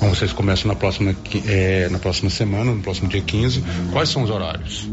[0.00, 1.14] Bom, vocês começam na próxima,
[1.46, 3.62] é, na próxima semana, no próximo dia 15.
[3.92, 4.88] Quais são os horários?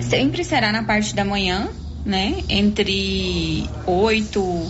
[0.00, 1.68] Sempre será na parte da manhã,
[2.06, 2.42] né?
[2.48, 4.66] Entre 8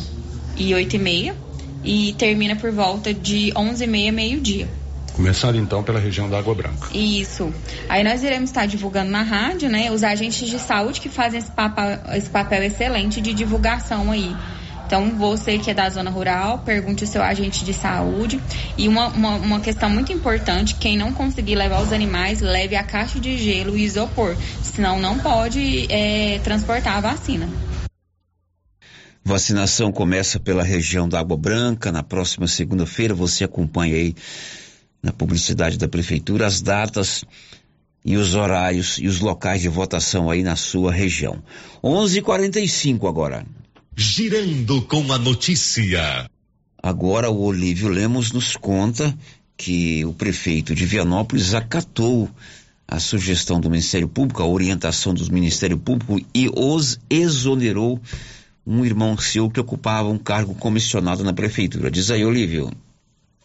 [0.56, 1.36] e 8 e meia.
[1.84, 4.68] E termina por volta de 11 e meia, meio-dia.
[5.18, 6.96] Começando então pela região da Água Branca.
[6.96, 7.52] Isso.
[7.88, 9.90] Aí nós iremos estar divulgando na rádio, né?
[9.90, 14.32] Os agentes de saúde que fazem esse papel, esse papel excelente de divulgação aí
[14.86, 18.40] então, você que é da zona rural, pergunte o seu agente de saúde.
[18.78, 22.82] E uma, uma, uma questão muito importante: quem não conseguir levar os animais, leve a
[22.82, 24.34] caixa de gelo e isopor.
[24.62, 27.46] Senão, não pode é, transportar a vacina.
[29.22, 31.92] Vacinação começa pela região da Água Branca.
[31.92, 34.14] Na próxima segunda-feira, você acompanha aí
[35.02, 37.24] na publicidade da Prefeitura as datas
[38.04, 41.42] e os horários e os locais de votação aí na sua região.
[41.82, 43.44] 11:45 agora
[44.00, 46.30] girando com a notícia.
[46.80, 49.12] Agora o Olívio Lemos nos conta
[49.56, 52.30] que o prefeito de Vianópolis acatou
[52.86, 58.00] a sugestão do Ministério Público, a orientação do Ministério Público e os exonerou
[58.64, 61.90] um irmão seu que ocupava um cargo comissionado na prefeitura.
[61.90, 62.70] Diz aí, Olívio.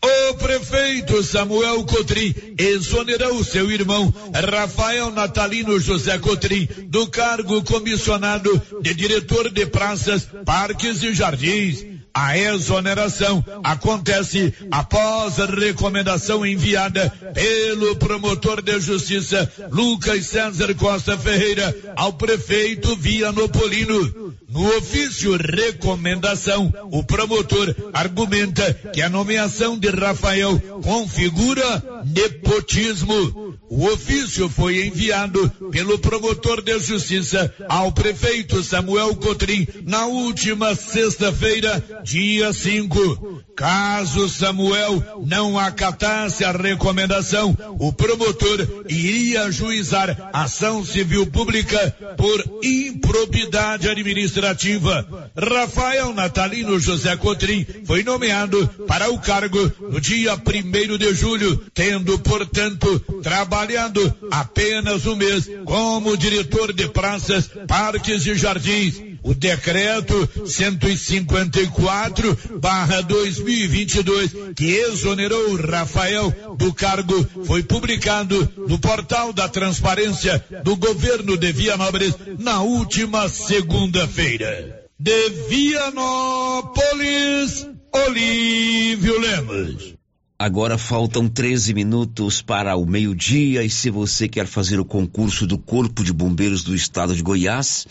[0.05, 8.93] O prefeito Samuel Cotrim exonerou seu irmão Rafael Natalino José Cotrim do cargo comissionado de
[8.93, 11.92] diretor de praças, parques e jardins.
[12.15, 21.75] A exoneração acontece após a recomendação enviada pelo promotor de justiça Lucas César Costa Ferreira
[21.95, 24.33] ao prefeito Vianopolino.
[24.47, 33.57] No ofício recomendação, o promotor argumenta que a nomeação de Rafael configura nepotismo.
[33.67, 41.83] O ofício foi enviado pelo promotor de justiça ao prefeito Samuel Cotrim na última sexta-feira
[42.03, 43.43] dia 5.
[43.55, 53.87] Caso Samuel não acatasse a recomendação, o promotor iria juizar ação civil pública por improbidade
[53.87, 55.31] administrativa.
[55.37, 62.17] Rafael Natalino José Cotrim foi nomeado para o cargo no dia 1 de julho, tendo,
[62.19, 72.37] portanto, trabalhado apenas um mês como diretor de praças, parques e jardins o decreto 154
[72.59, 81.37] barra 2022 que exonerou Rafael do cargo foi publicado no portal da transparência do governo
[81.37, 84.83] de Vianópolis na última segunda-feira.
[84.99, 89.93] De Vianópolis, Olívio Lemos.
[90.37, 95.57] Agora faltam 13 minutos para o meio-dia e se você quer fazer o concurso do
[95.57, 97.87] Corpo de Bombeiros do Estado de Goiás,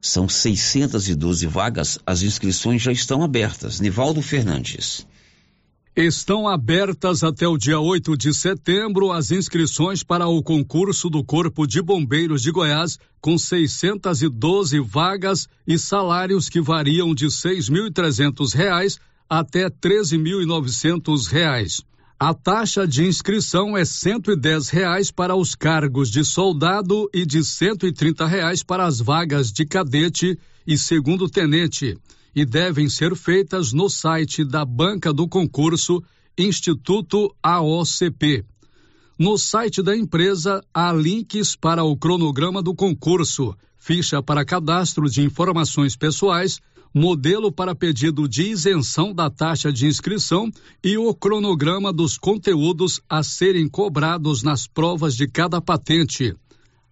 [0.00, 3.80] são 612 vagas, as inscrições já estão abertas.
[3.80, 5.06] Nivaldo Fernandes.
[5.94, 11.66] Estão abertas até o dia 8 de setembro as inscrições para o concurso do Corpo
[11.66, 18.98] de Bombeiros de Goiás, com 612 vagas e salários que variam de R$ 6.300
[19.28, 21.84] até R$ 13.900.
[22.22, 23.82] A taxa de inscrição é
[24.36, 27.40] dez reais para os cargos de soldado e de
[27.86, 31.96] e trinta reais para as vagas de cadete e segundo tenente
[32.36, 36.04] e devem ser feitas no site da banca do concurso
[36.36, 38.44] Instituto AOCP.
[39.18, 45.22] No site da empresa há links para o cronograma do concurso, ficha para cadastro de
[45.22, 46.60] informações pessoais
[46.94, 50.50] modelo para pedido de isenção da taxa de inscrição
[50.82, 56.34] e o cronograma dos conteúdos a serem cobrados nas provas de cada patente.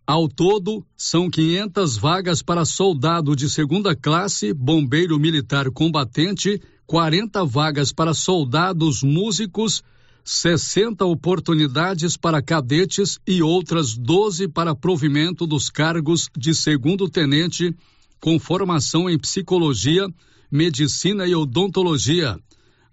[0.07, 7.93] Ao todo, são 500 vagas para soldado de segunda classe, bombeiro militar combatente, 40 vagas
[7.93, 9.83] para soldados músicos,
[10.25, 17.75] 60 oportunidades para cadetes e outras 12 para provimento dos cargos de segundo tenente
[18.21, 20.07] com formação em psicologia,
[20.51, 22.39] medicina e odontologia.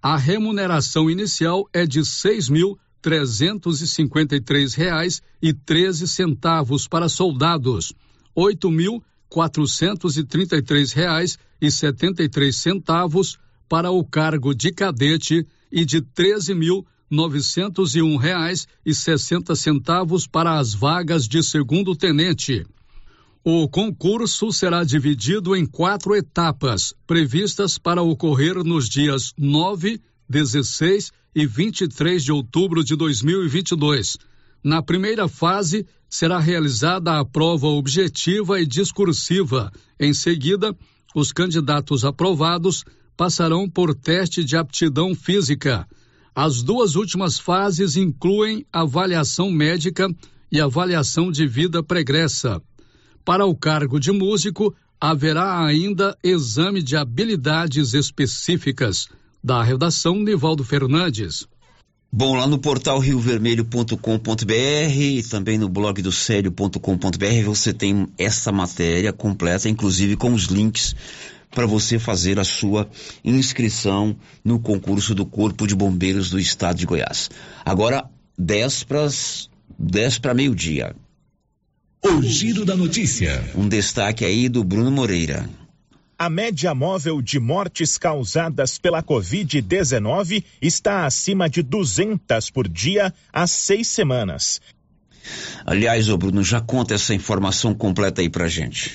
[0.02, 2.04] A remuneração inicial é de
[5.54, 7.94] treze centavos para soldados,
[12.28, 16.02] três centavos para o cargo de cadete e de
[18.94, 22.66] sessenta centavos para as vagas de segundo tenente.
[23.48, 31.46] O concurso será dividido em quatro etapas, previstas para ocorrer nos dias 9, 16 e
[31.46, 34.18] 23 de outubro de 2022.
[34.64, 39.72] Na primeira fase, será realizada a prova objetiva e discursiva.
[40.00, 40.76] Em seguida,
[41.14, 42.84] os candidatos aprovados
[43.16, 45.88] passarão por teste de aptidão física.
[46.34, 50.10] As duas últimas fases incluem avaliação médica
[50.52, 52.60] e avaliação de vida pregressa.
[53.26, 59.10] Para o cargo de músico, haverá ainda exame de habilidades específicas.
[59.44, 61.48] Da redação, Nivaldo Fernandes.
[62.12, 69.12] Bom, lá no portal riovermelho.com.br e também no blog do sério.com.br você tem essa matéria
[69.12, 70.96] completa, inclusive com os links
[71.50, 72.88] para você fazer a sua
[73.24, 77.32] inscrição no concurso do Corpo de Bombeiros do Estado de Goiás.
[77.66, 78.08] Agora,
[78.38, 79.08] 10 para
[79.80, 80.96] 10 para meio-dia.
[82.08, 83.44] O giro da notícia.
[83.56, 85.50] Um destaque aí do Bruno Moreira.
[86.20, 93.48] A média móvel de mortes causadas pela Covid-19 está acima de 200 por dia há
[93.48, 94.62] seis semanas.
[95.66, 98.94] Aliás, o Bruno, já conta essa informação completa aí pra gente.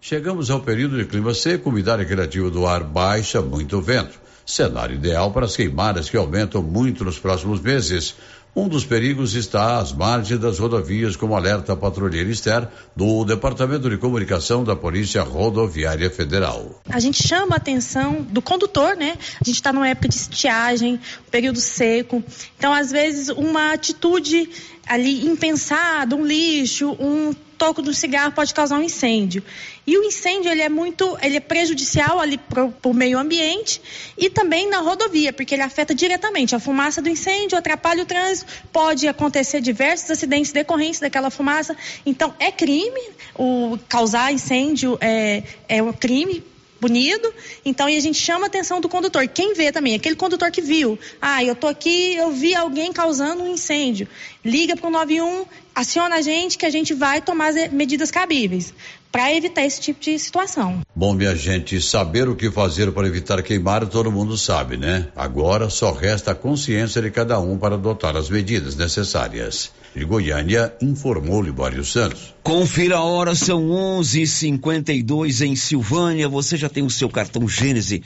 [0.00, 4.18] Chegamos ao período de clima seco, umidade relativa do ar baixa, muito vento.
[4.46, 8.14] Cenário ideal para as queimadas que aumentam muito nos próximos meses.
[8.54, 13.88] Um dos perigos está às margens das rodovias, como alerta a patrulheira Esther do Departamento
[13.88, 16.80] de Comunicação da Polícia Rodoviária Federal.
[16.88, 19.16] A gente chama a atenção do condutor, né?
[19.40, 20.98] A gente está numa época de estiagem,
[21.30, 22.22] período seco.
[22.58, 24.50] Então, às vezes, uma atitude
[24.86, 29.44] ali impensada, um lixo, um toco do cigarro pode causar um incêndio.
[29.86, 33.82] E o incêndio ele é muito, ele é prejudicial ali para o meio ambiente
[34.16, 38.50] e também na rodovia, porque ele afeta diretamente a fumaça do incêndio, atrapalha o trânsito,
[38.72, 41.76] pode acontecer diversos acidentes decorrentes daquela fumaça.
[42.06, 43.02] Então é crime,
[43.34, 46.42] o causar incêndio é, é um crime
[46.80, 47.32] punido.
[47.64, 49.28] Então, e a gente chama a atenção do condutor.
[49.28, 50.98] Quem vê também, aquele condutor que viu.
[51.20, 54.08] Ah, eu tô aqui, eu vi alguém causando um incêndio.
[54.42, 55.44] Liga para o 91,
[55.80, 58.74] aciona a gente que a gente vai tomar as medidas cabíveis
[59.10, 60.80] para evitar esse tipo de situação.
[60.94, 65.08] Bom, minha gente, saber o que fazer para evitar queimar, todo mundo sabe, né?
[65.16, 69.72] Agora só resta a consciência de cada um para adotar as medidas necessárias.
[69.96, 72.32] De Goiânia, informou Libório Santos.
[72.44, 76.28] Confira a hora, são 11:52 em Silvânia.
[76.28, 78.00] Você já tem o seu cartão Gênese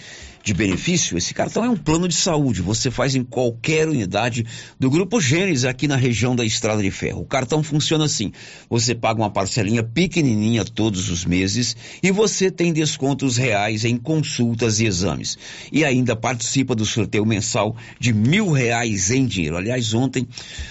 [0.45, 2.61] de benefício, esse cartão é um plano de saúde.
[2.61, 4.45] Você faz em qualquer unidade
[4.78, 7.22] do Grupo Gênesis aqui na região da Estrada de Ferro.
[7.22, 8.30] O cartão funciona assim:
[8.68, 14.80] você paga uma parcelinha pequenininha todos os meses e você tem descontos reais em consultas
[14.80, 15.38] e exames.
[15.72, 19.57] E ainda participa do sorteio mensal de mil reais em dinheiro.
[19.57, 20.28] Aliás, ontem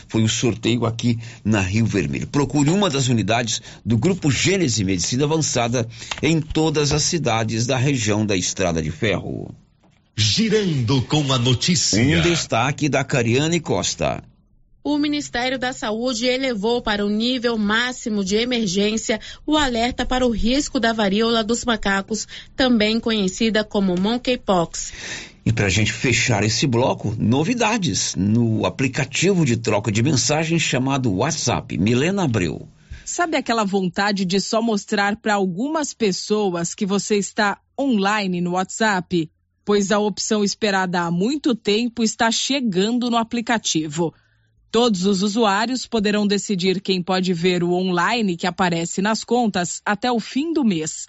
[0.07, 2.28] foi o um sorteio aqui na Rio Vermelho.
[2.28, 5.88] Procure uma das unidades do Grupo Gênesis Medicina Avançada
[6.21, 9.62] em todas as cidades da região da Estrada de Ferro.
[10.16, 11.99] Girando com a notícia.
[11.99, 14.24] Um destaque da Cariane Costa.
[14.84, 20.30] o Ministério da Saúde elevou para o nível máximo de emergência o alerta para o
[20.30, 24.93] risco da varíola dos macacos, também conhecida como monkeypox.
[25.43, 31.11] E para a gente fechar esse bloco, novidades no aplicativo de troca de mensagens chamado
[31.11, 31.76] WhatsApp.
[31.78, 32.68] Milena Abreu.
[33.03, 39.30] Sabe aquela vontade de só mostrar para algumas pessoas que você está online no WhatsApp?
[39.66, 44.14] Pois a opção esperada há muito tempo está chegando no aplicativo.
[44.70, 50.11] Todos os usuários poderão decidir quem pode ver o online que aparece nas contas até
[50.11, 51.07] o fim do mês.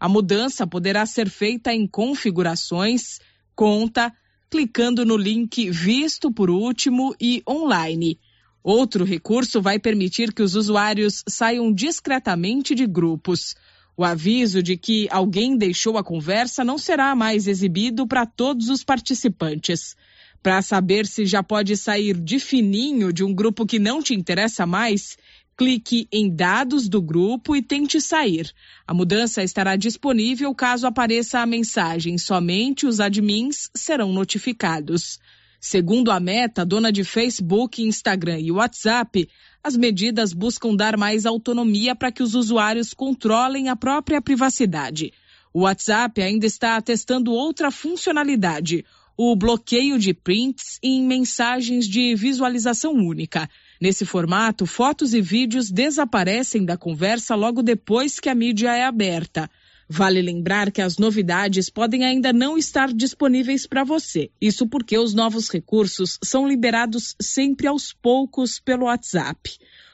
[0.00, 3.20] A mudança poderá ser feita em configurações,
[3.54, 4.12] conta,
[4.50, 8.18] clicando no link Visto por último e online.
[8.64, 13.54] Outro recurso vai permitir que os usuários saiam discretamente de grupos.
[13.96, 18.82] O aviso de que alguém deixou a conversa não será mais exibido para todos os
[18.82, 19.94] participantes.
[20.42, 24.66] Para saber se já pode sair de fininho de um grupo que não te interessa
[24.66, 25.16] mais,
[25.56, 28.50] clique em Dados do grupo e tente sair.
[28.86, 35.20] A mudança estará disponível caso apareça a mensagem Somente os admins serão notificados.
[35.60, 39.28] Segundo a Meta, dona de Facebook, Instagram e WhatsApp,
[39.64, 45.12] as medidas buscam dar mais autonomia para que os usuários controlem a própria privacidade.
[45.54, 48.84] O WhatsApp ainda está testando outra funcionalidade,
[49.16, 53.48] o bloqueio de prints em mensagens de visualização única.
[53.80, 59.48] Nesse formato, fotos e vídeos desaparecem da conversa logo depois que a mídia é aberta.
[59.94, 64.30] Vale lembrar que as novidades podem ainda não estar disponíveis para você.
[64.40, 69.50] Isso porque os novos recursos são liberados sempre aos poucos pelo WhatsApp.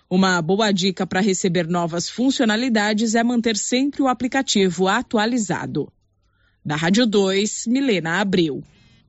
[0.08, 5.92] Uma boa dica para receber novas funcionalidades é manter sempre o aplicativo atualizado.
[6.64, 8.62] Da Rádio 2, Milena Abreu.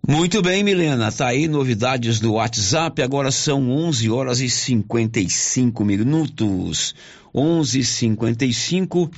[0.08, 1.12] Muito bem, Milena.
[1.12, 3.00] Tá aí novidades do WhatsApp.
[3.04, 6.96] Agora são 11 horas e 55 minutos.
[7.32, 9.12] 11:55.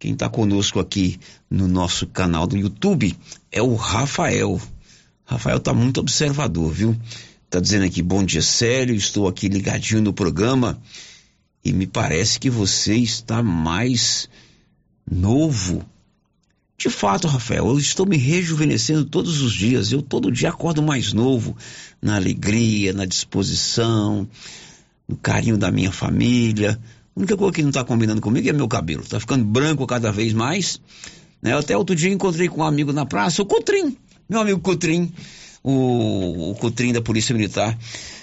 [0.00, 1.20] Quem está conosco aqui
[1.50, 3.14] no nosso canal do YouTube
[3.52, 4.58] é o Rafael.
[5.26, 6.96] Rafael está muito observador, viu?
[7.50, 10.80] Tá dizendo aqui, bom dia, sério, estou aqui ligadinho no programa
[11.62, 14.26] e me parece que você está mais
[15.08, 15.84] novo.
[16.78, 19.92] De fato, Rafael, eu estou me rejuvenescendo todos os dias.
[19.92, 21.54] Eu todo dia acordo mais novo,
[22.00, 24.26] na alegria, na disposição,
[25.06, 26.80] no carinho da minha família.
[27.20, 29.02] Única coisa que não está combinando comigo é meu cabelo.
[29.02, 30.80] Está ficando branco cada vez mais.
[31.42, 31.54] Né?
[31.54, 33.94] Até outro dia encontrei com um amigo na praça, o Cotrim,
[34.26, 35.12] meu amigo Cotrim,
[35.62, 37.78] o, o da Polícia Militar.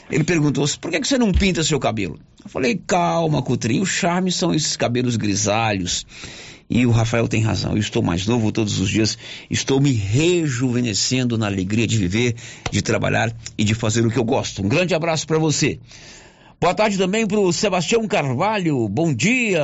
[0.09, 2.17] Ele perguntou por que, que você não pinta seu cabelo?
[2.43, 6.03] Eu falei, calma, Cotrim, o charme são esses cabelos grisalhos.
[6.67, 9.15] E o Rafael tem razão, eu estou mais novo todos os dias,
[9.47, 12.35] estou me rejuvenescendo na alegria de viver,
[12.71, 14.63] de trabalhar e de fazer o que eu gosto.
[14.63, 15.79] Um grande abraço para você.
[16.59, 18.89] Boa tarde também para o Sebastião Carvalho.
[18.89, 19.61] Bom dia,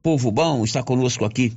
[0.00, 1.52] povo bom, está conosco aqui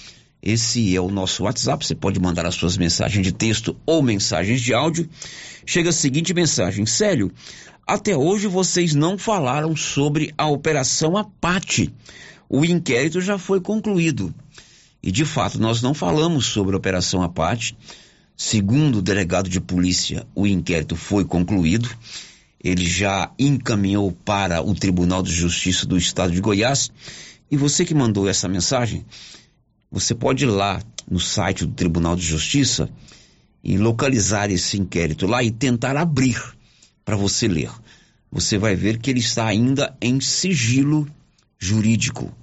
[0.43, 1.85] Esse é o nosso WhatsApp.
[1.85, 5.07] Você pode mandar as suas mensagens de texto ou mensagens de áudio.
[5.67, 7.31] Chega a seguinte mensagem: Célio,
[7.87, 11.95] até hoje vocês não falaram sobre a Operação Apate.
[12.49, 14.35] O inquérito já foi concluído.
[15.01, 17.79] E de fato, nós não falamos sobre a Operação Apate.
[18.37, 21.89] Segundo o delegado de polícia, o inquérito foi concluído.
[22.63, 26.91] Ele já encaminhou para o Tribunal de Justiça do Estado de Goiás.
[27.49, 29.07] E você que mandou essa mensagem,
[29.93, 32.91] você pode ir lá no site do Tribunal de Justiça
[33.63, 36.56] e localizar esse inquérito lá e tentar abrir
[37.07, 37.71] para você ler.
[38.31, 41.09] Você vai ver que ele está ainda em sigilo
[41.57, 42.37] jurídico.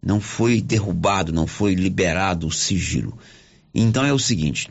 [0.00, 3.16] Não foi derrubado, não foi liberado o sigilo.
[3.74, 4.70] Então é o seguinte: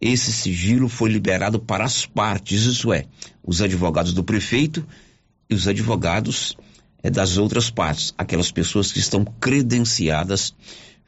[0.00, 3.04] esse sigilo foi liberado para as partes, isso é,
[3.44, 4.86] os advogados do prefeito
[5.50, 6.56] e os advogados
[7.02, 10.54] é, das outras partes, aquelas pessoas que estão credenciadas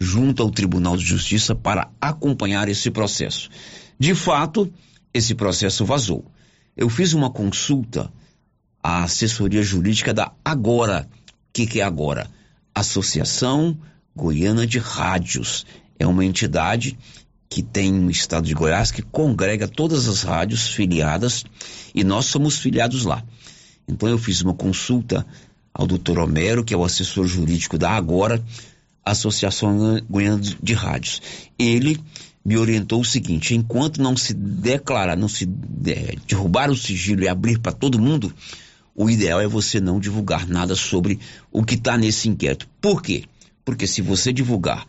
[0.01, 3.49] junto ao Tribunal de Justiça para acompanhar esse processo.
[3.97, 4.73] De fato,
[5.15, 6.25] esse processo vazou
[6.77, 8.13] eu fiz uma consulta
[8.83, 11.09] à assessoria jurídica da Agora.
[11.13, 12.31] O que, que é Agora?
[12.75, 13.77] Associação
[14.15, 15.67] Goiana de Rádios.
[15.99, 16.99] É uma entidade
[17.49, 21.45] que tem no estado de Goiás que congrega todas as rádios filiadas
[21.95, 23.25] e nós somos filiados lá.
[23.89, 25.27] Então eu fiz uma consulta
[25.75, 28.43] ao doutor Homero, que é o assessor jurídico da Agora,
[29.05, 31.21] Associação Goiana de Rádios.
[31.59, 32.01] Ele
[32.45, 35.49] me orientou o seguinte: enquanto não se declarar, não se
[35.87, 38.33] é, derrubar o sigilo e abrir para todo mundo,
[38.95, 41.19] o ideal é você não divulgar nada sobre
[41.51, 42.69] o que está nesse inquérito.
[42.81, 43.25] Por quê?
[43.65, 44.87] Porque se você divulgar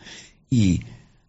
[0.52, 0.82] e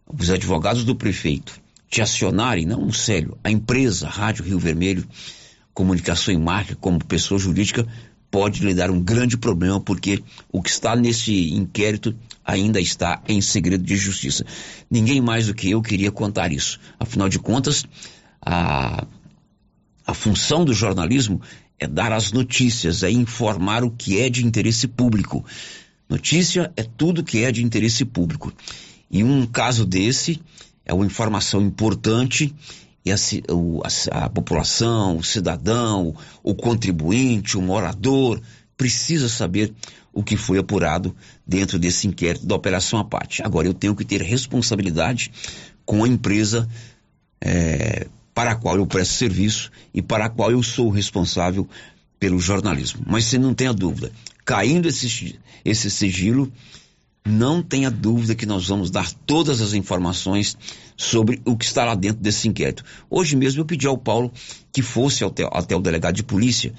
[0.07, 5.07] os advogados do prefeito te acionarem, não o Célio, a empresa Rádio Rio Vermelho,
[5.73, 7.87] Comunicação e Marca, como pessoa jurídica,
[8.33, 13.39] pode lhe dar um grande problema, porque o que está nesse inquérito ainda está em
[13.39, 14.43] segredo de justiça.
[14.89, 16.79] Ninguém mais do que eu queria contar isso.
[16.99, 17.85] Afinal de contas,
[18.43, 19.05] a,
[20.03, 21.39] a função do jornalismo
[21.77, 25.45] é dar as notícias, é informar o que é de interesse público.
[26.09, 28.51] Notícia é tudo que é de interesse público.
[29.11, 30.41] E um caso desse
[30.83, 32.51] é uma informação importante
[33.05, 38.41] e a, a, a, população, o cidadão, o contribuinte, o morador,
[38.77, 39.73] precisa saber
[40.13, 43.41] o que foi apurado dentro desse inquérito da Operação Apate.
[43.43, 45.31] Agora, eu tenho que ter responsabilidade
[45.85, 46.69] com a empresa
[47.41, 51.67] é, para a qual eu presto serviço e para a qual eu sou responsável
[52.19, 53.03] pelo jornalismo.
[53.05, 54.11] Mas você não tenha dúvida,
[54.45, 56.51] caindo esse, esse sigilo,
[57.25, 60.57] não tenha dúvida que nós vamos dar todas as informações
[60.97, 62.83] sobre o que está lá dentro desse inquérito.
[63.09, 64.31] Hoje mesmo eu pedi ao Paulo
[64.71, 66.73] que fosse até, até o delegado de polícia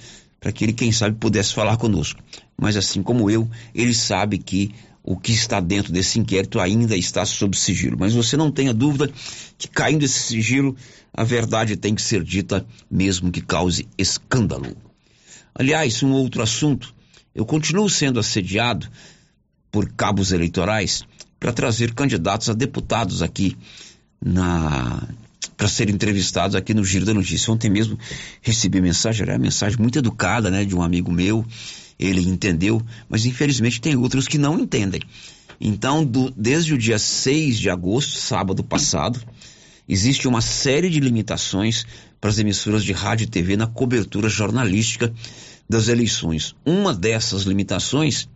[0.45, 2.21] para que ele, quem sabe, pudesse falar conosco.
[2.55, 7.25] Mas assim como eu, ele sabe que o que está dentro desse inquérito ainda está
[7.25, 7.97] sob sigilo.
[7.99, 9.11] Mas você não tenha dúvida
[9.57, 10.77] que caindo esse sigilo,
[11.15, 14.77] a verdade tem que ser dita, mesmo que cause escândalo.
[15.55, 16.95] Aliás, um outro assunto.
[17.35, 18.87] Eu continuo sendo assediado
[19.75, 21.03] por cabos eleitorais
[21.41, 23.57] para trazer candidatos a deputados aqui
[24.25, 25.03] na
[25.57, 27.53] para serem entrevistados aqui no Giro da Notícia.
[27.53, 27.99] Ontem mesmo
[28.41, 31.45] recebi mensagem, era uma mensagem muito educada, né, de um amigo meu.
[31.99, 35.01] Ele entendeu, mas infelizmente tem outros que não entendem.
[35.61, 39.21] Então, do, desde o dia 6 de agosto, sábado passado,
[39.89, 41.85] existe uma série de limitações
[42.21, 45.13] para as emissoras de rádio e TV na cobertura jornalística
[45.69, 46.55] das eleições.
[46.65, 48.29] Uma dessas limitações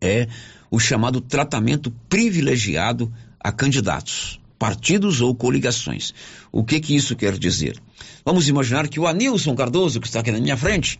[0.00, 0.28] é
[0.70, 6.12] o chamado tratamento privilegiado a candidatos, partidos ou coligações.
[6.52, 7.80] O que que isso quer dizer?
[8.24, 10.98] Vamos imaginar que o Anilson Cardoso, que está aqui na minha frente,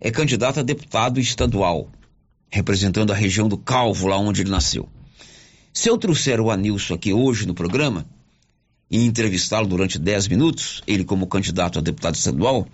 [0.00, 1.88] é candidato a deputado estadual,
[2.50, 4.88] representando a região do Calvo, lá onde ele nasceu.
[5.72, 8.04] Se eu trouxer o Anilson aqui hoje no programa
[8.90, 12.68] e entrevistá-lo durante 10 minutos, ele como candidato a deputado estadual,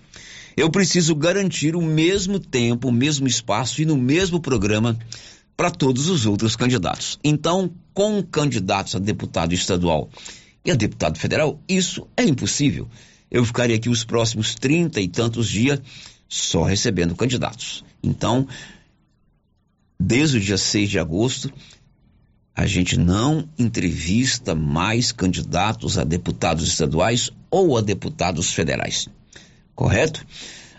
[0.57, 4.99] eu preciso garantir o mesmo tempo, o mesmo espaço e no mesmo programa
[5.59, 7.19] para todos os outros candidatos.
[7.21, 10.09] Então, com candidatos a deputado estadual
[10.63, 12.87] e a deputado federal, isso é impossível.
[13.29, 15.81] Eu ficaria aqui os próximos trinta e tantos dias
[16.29, 17.83] só recebendo candidatos.
[18.01, 18.47] Então,
[19.99, 21.51] desde o dia 6 de agosto,
[22.55, 29.09] a gente não entrevista mais candidatos a deputados estaduais ou a deputados federais.
[29.75, 30.25] Correto?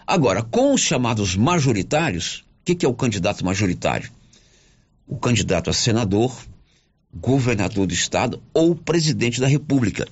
[0.06, 4.10] Agora, com os chamados majoritários, o que, que é o candidato majoritário?
[5.10, 6.32] O candidato a senador,
[7.12, 10.06] governador do estado ou presidente da república.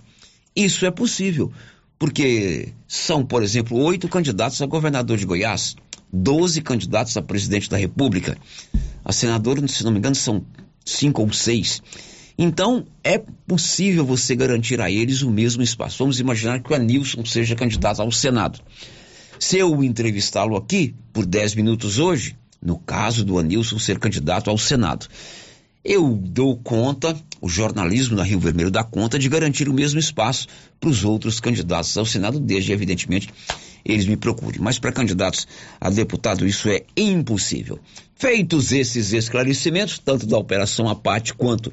[0.57, 1.53] Isso é possível,
[1.97, 5.77] porque são, por exemplo, oito candidatos a governador de Goiás,
[6.13, 8.37] doze candidatos a presidente da república.
[9.05, 10.45] A senadora, se não me engano, são
[10.85, 11.81] cinco ou seis.
[12.37, 15.99] Então, é possível você garantir a eles o mesmo espaço.
[15.99, 18.61] Vamos imaginar que o Anilson seja candidato ao Senado.
[19.39, 24.59] Se eu entrevistá-lo aqui por dez minutos hoje, no caso do Anilson ser candidato ao
[24.59, 25.07] Senado.
[25.85, 30.47] Eu dou conta, o jornalismo da Rio Vermelho dá conta de garantir o mesmo espaço
[30.79, 33.31] para os outros candidatos ao Senado, desde, evidentemente,
[33.85, 34.61] eles me procurem.
[34.61, 35.47] Mas para candidatos
[35.81, 37.79] a deputado isso é impossível.
[38.15, 41.73] Feitos esses esclarecimentos, tanto da Operação Apate quanto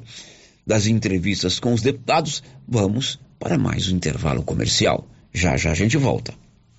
[0.66, 5.06] das entrevistas com os deputados, vamos para mais um intervalo comercial.
[5.32, 6.32] Já já a gente volta.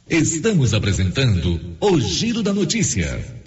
[0.10, 3.47] Estamos apresentando o Giro da Notícia.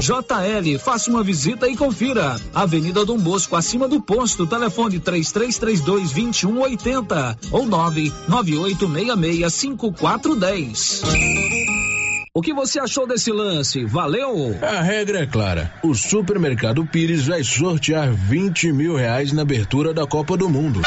[0.00, 2.36] JL, faça uma visita e confira.
[2.54, 11.02] Avenida Dom Bosco, acima do posto, telefone 3332 2180 ou 99866 5410.
[12.36, 13.84] O que você achou desse lance?
[13.84, 14.58] Valeu?
[14.60, 15.72] A regra é clara.
[15.84, 20.82] O supermercado Pires vai sortear 20 mil reais na abertura da Copa do Mundo.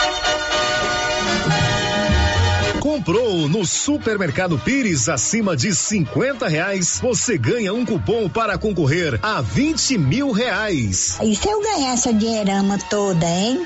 [2.88, 9.42] Comprou no Supermercado Pires acima de 50 reais, você ganha um cupom para concorrer a
[9.42, 11.18] 20 mil reais.
[11.22, 13.66] E se eu ganhar essa dinheirama toda, hein?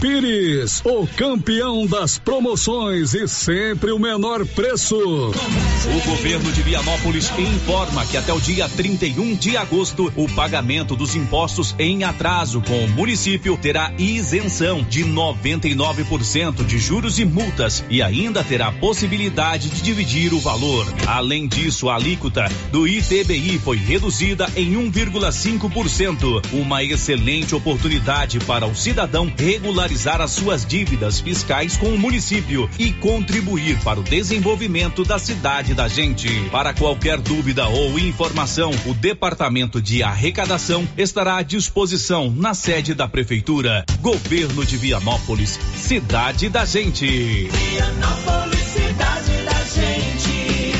[0.00, 4.96] Pires, o campeão das promoções e sempre o menor preço.
[4.96, 11.14] O governo de Vianópolis informa que até o dia 31 de agosto, o pagamento dos
[11.14, 18.00] impostos em atraso com o município terá isenção de 99% de juros e multas e
[18.00, 20.86] ainda terá possibilidade de dividir o valor.
[21.06, 28.74] Além disso, a alíquota do ITBI foi reduzida em 1,5%, uma excelente oportunidade para o
[28.74, 35.18] cidadão regularizar as suas dívidas fiscais com o município e contribuir para o desenvolvimento da
[35.18, 36.28] cidade da gente.
[36.50, 43.08] Para qualquer dúvida ou informação, o Departamento de Arrecadação estará à disposição na sede da
[43.08, 43.84] Prefeitura.
[44.00, 47.48] Governo de Vianópolis, cidade da gente.
[47.48, 50.72] Vianópolis, cidade da gente.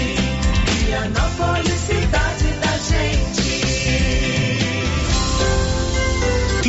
[0.86, 1.77] Vianópolis,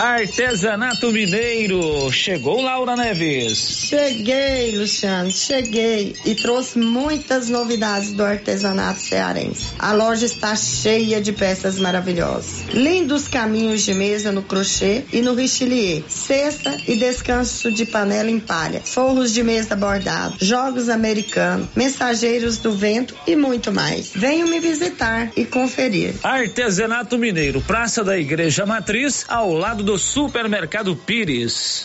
[0.00, 2.10] Artesanato Mineiro.
[2.10, 3.84] Chegou Laura Neves.
[3.86, 9.66] Cheguei, Luciano, cheguei e trouxe muitas novidades do artesanato cearense.
[9.78, 12.62] A loja está cheia de peças maravilhosas.
[12.72, 16.02] Lindos caminhos de mesa no crochê e no richelieu.
[16.08, 18.80] Cesta e descanso de panela em palha.
[18.82, 20.34] Forros de mesa bordado.
[20.40, 21.68] Jogos americanos.
[21.76, 24.12] Mensageiros do vento e muito mais.
[24.14, 26.14] Venham me visitar e conferir.
[26.22, 31.84] Artesanato Mineiro, Praça da Igreja Matriz, ao lado do Supermercado Pires.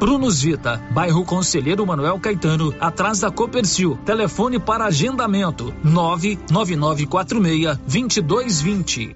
[0.01, 3.99] Prunus Vita, bairro Conselheiro Manuel Caetano, atrás da Copercil.
[4.03, 9.15] Telefone para agendamento: 99946 2220.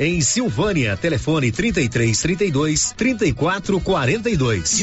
[0.00, 0.96] em Silvânia.
[0.96, 4.82] Telefone 33 32 34 42.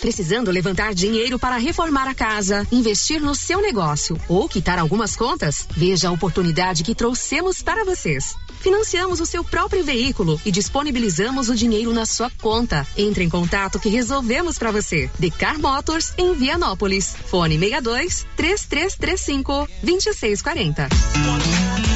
[0.00, 5.66] Precisando levantar dinheiro para reformar a casa, investir no seu negócio ou quitar algumas contas?
[5.76, 8.36] Veja a oportunidade que trouxemos para vocês.
[8.60, 12.86] Financiamos o seu próprio veículo e disponibilizamos o dinheiro na sua conta.
[12.96, 15.10] Entre em contato que resolvemos para você.
[15.18, 17.14] Decar Motors em Vianópolis.
[17.26, 21.95] Fone 62 3335 2640.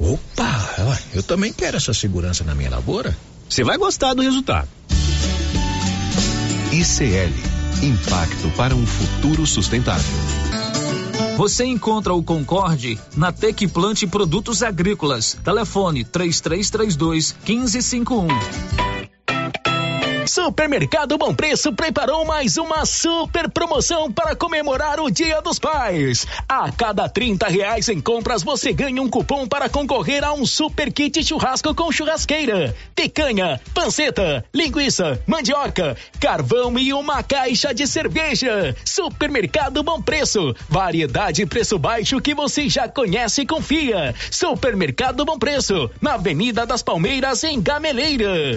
[0.00, 3.16] Opa, eu também quero essa segurança na minha lavoura.
[3.48, 4.68] Você vai gostar do resultado.
[6.72, 10.04] ICL Impacto para um futuro sustentável.
[11.38, 15.38] Você encontra o Concorde na Tec Plante Produtos Agrícolas.
[15.42, 19.09] Telefone 3332 1551.
[20.30, 26.24] Supermercado Bom Preço preparou mais uma super promoção para comemorar o Dia dos Pais.
[26.48, 30.92] A cada 30 reais em compras você ganha um cupom para concorrer a um super
[30.92, 38.76] kit churrasco com churrasqueira, picanha, panceta, linguiça, mandioca, carvão e uma caixa de cerveja.
[38.84, 44.14] Supermercado Bom Preço, variedade e preço baixo que você já conhece e confia.
[44.30, 48.56] Supermercado Bom Preço, na Avenida das Palmeiras em Gameleira.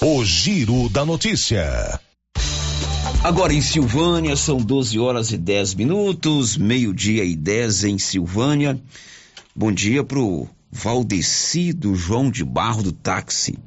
[0.00, 1.98] O Giro da Notícia.
[3.24, 8.80] Agora em Silvânia, são 12 horas e 10 minutos, meio-dia e 10 em Silvânia.
[9.56, 13.58] Bom dia pro Valdeci do João de Barro do Táxi.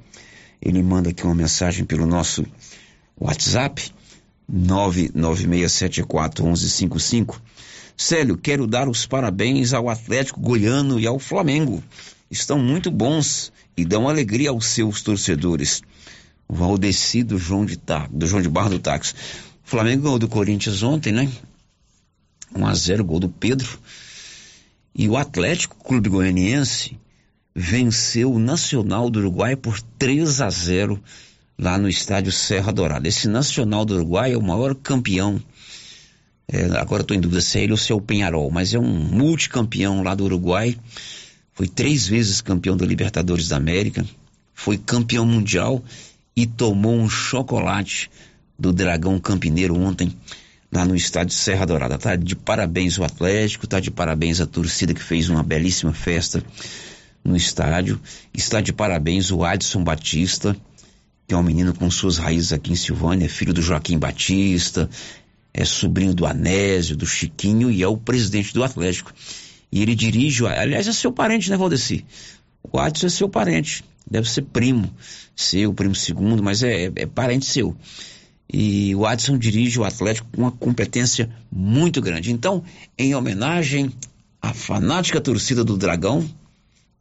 [0.61, 2.45] Ele manda aqui uma mensagem pelo nosso
[3.19, 3.91] WhatsApp,
[4.49, 7.41] 996741155.
[7.97, 11.83] Célio, quero dar os parabéns ao Atlético Goiano e ao Flamengo.
[12.31, 15.81] Estão muito bons e dão alegria aos seus torcedores.
[16.51, 19.13] Valdeci do João de, tá, do João de Barro do Táxi.
[19.63, 21.31] Flamengo ganhou do Corinthians ontem, né?
[22.53, 23.79] 1 a 0 gol do Pedro.
[24.93, 26.99] E o Atlético Clube Goianiense
[27.55, 31.01] venceu o Nacional do Uruguai por 3 a 0
[31.57, 33.07] lá no estádio Serra Dourada.
[33.07, 35.41] Esse Nacional do Uruguai é o maior campeão.
[36.49, 38.79] É, agora estou em dúvida se é ele ou se é o Penharol, mas é
[38.79, 40.77] um multicampeão lá do Uruguai.
[41.53, 44.05] Foi três vezes campeão da Libertadores da América.
[44.53, 45.81] Foi campeão mundial
[46.35, 48.09] e tomou um chocolate
[48.57, 50.15] do Dragão Campineiro ontem
[50.71, 51.97] lá no estádio Serra Dourada.
[51.97, 56.43] Tá de parabéns o Atlético, tá de parabéns a torcida que fez uma belíssima festa
[57.23, 57.99] no estádio.
[58.33, 60.55] Está de parabéns o Adson Batista,
[61.27, 64.89] que é um menino com suas raízes aqui em Silvânia, filho do Joaquim Batista,
[65.53, 69.13] é sobrinho do Anésio, do Chiquinho e é o presidente do Atlético.
[69.71, 72.05] E ele dirige, aliás, é seu parente, né, Valdeci?
[72.63, 74.89] O Adson é seu parente, deve ser primo
[75.35, 77.75] seu, primo segundo, mas é, é, parente seu.
[78.51, 82.31] E o Adson dirige o Atlético com uma competência muito grande.
[82.31, 82.63] Então,
[82.97, 83.91] em homenagem
[84.41, 86.29] à fanática torcida do Dragão,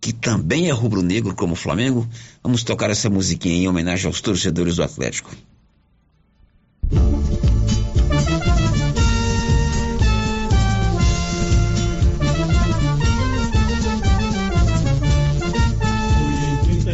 [0.00, 2.08] que também é rubro-negro como o Flamengo,
[2.42, 5.30] vamos tocar essa musiquinha em homenagem aos torcedores do Atlético.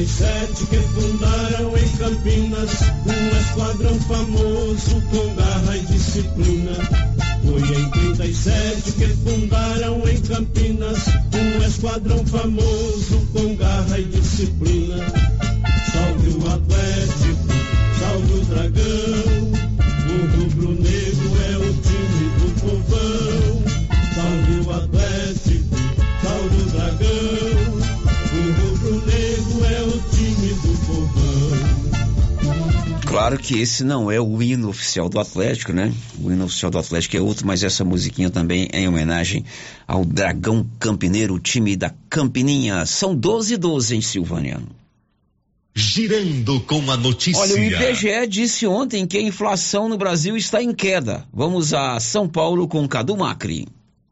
[0.06, 2.70] Que fundaram em Campinas
[3.06, 6.72] um esquadrão famoso com garra e disciplina.
[7.44, 10.98] Foi em 37 que fundaram em Campinas
[11.34, 14.96] um esquadrão famoso com garra e disciplina.
[15.92, 17.46] Salve o Atlético,
[17.98, 19.52] salve o Dragão,
[20.06, 23.62] o rubro-negro é o time do povão.
[24.14, 25.05] Salve o Atlético,
[33.16, 35.90] Claro que esse não é o hino oficial do Atlético, né?
[36.22, 39.42] O hino oficial do Atlético é outro, mas essa musiquinha também é em homenagem
[39.88, 42.84] ao Dragão Campineiro, o time da Campininha.
[42.84, 44.60] São 12 e 12 em Silvânia.
[45.74, 47.40] Girando com a notícia.
[47.40, 51.26] Olha, o IBGE disse ontem que a inflação no Brasil está em queda.
[51.32, 53.66] Vamos a São Paulo com Cadu Macri.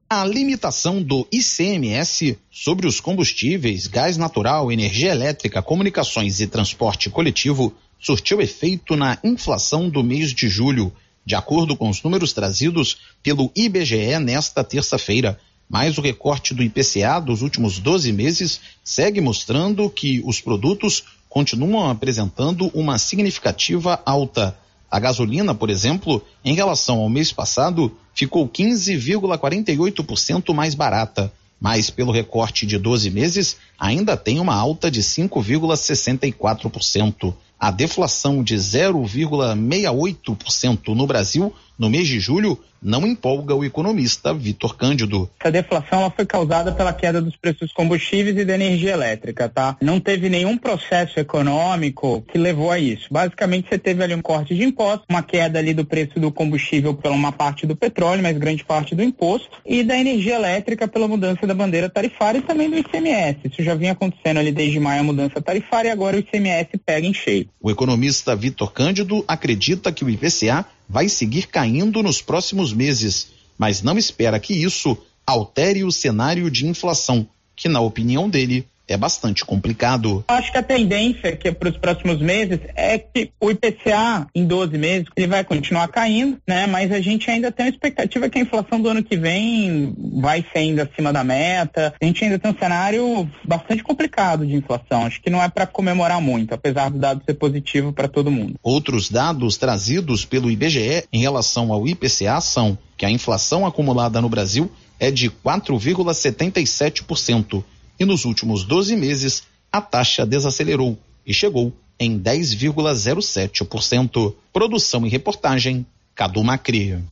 [0.08, 7.74] A limitação do ICMS sobre os combustíveis, gás natural, energia elétrica, comunicações e transporte coletivo
[8.00, 10.92] surtiu efeito na inflação do mês de julho,
[11.24, 15.38] de acordo com os números trazidos pelo IBGE nesta terça-feira.
[15.68, 21.90] Mas o recorte do IPCA dos últimos 12 meses segue mostrando que os produtos continuam
[21.90, 24.58] apresentando uma significativa alta.
[24.90, 31.32] A gasolina, por exemplo, em relação ao mês passado, ficou 15,48% mais barata.
[31.60, 37.34] mas pelo recorte de 12 meses ainda tem uma alta de 5,64%.
[37.58, 44.76] A deflação de 0,68% no Brasil no mês de julho não empolga o economista Vitor
[44.76, 45.28] Cândido.
[45.40, 49.48] Essa deflação ela foi causada pela queda dos preços dos combustíveis e da energia elétrica,
[49.48, 49.76] tá?
[49.80, 53.08] Não teve nenhum processo econômico que levou a isso.
[53.10, 56.92] Basicamente, você teve ali um corte de impostos, uma queda ali do preço do combustível
[56.92, 61.08] pela uma parte do petróleo, mas grande parte do imposto, e da energia elétrica pela
[61.08, 63.38] mudança da bandeira tarifária e também do ICMS.
[63.50, 67.06] Isso já vinha acontecendo ali desde maio a mudança tarifária e agora o ICMS pega
[67.06, 67.43] em cheio.
[67.60, 73.82] O economista Vitor Cândido acredita que o IPCA vai seguir caindo nos próximos meses, mas
[73.82, 74.96] não espera que isso
[75.26, 77.26] altere o cenário de inflação,
[77.56, 80.24] que, na opinião dele, é bastante complicado.
[80.28, 84.78] Acho que a tendência que para os próximos meses é que o IPCA em 12
[84.78, 86.66] meses ele vai continuar caindo, né?
[86.66, 90.44] Mas a gente ainda tem a expectativa que a inflação do ano que vem vai
[90.52, 91.94] ser ainda acima da meta.
[92.00, 95.06] A gente ainda tem um cenário bastante complicado de inflação.
[95.06, 98.54] Acho que não é para comemorar muito, apesar do dado ser positivo para todo mundo.
[98.62, 104.28] Outros dados trazidos pelo IBGE em relação ao IPCA são que a inflação acumulada no
[104.28, 107.64] Brasil é de 4,77%
[107.98, 109.42] e nos últimos 12 meses
[109.72, 110.96] a taxa desacelerou
[111.26, 114.34] e chegou em 10,07%.
[114.52, 117.02] Produção e reportagem, Cadu Macri.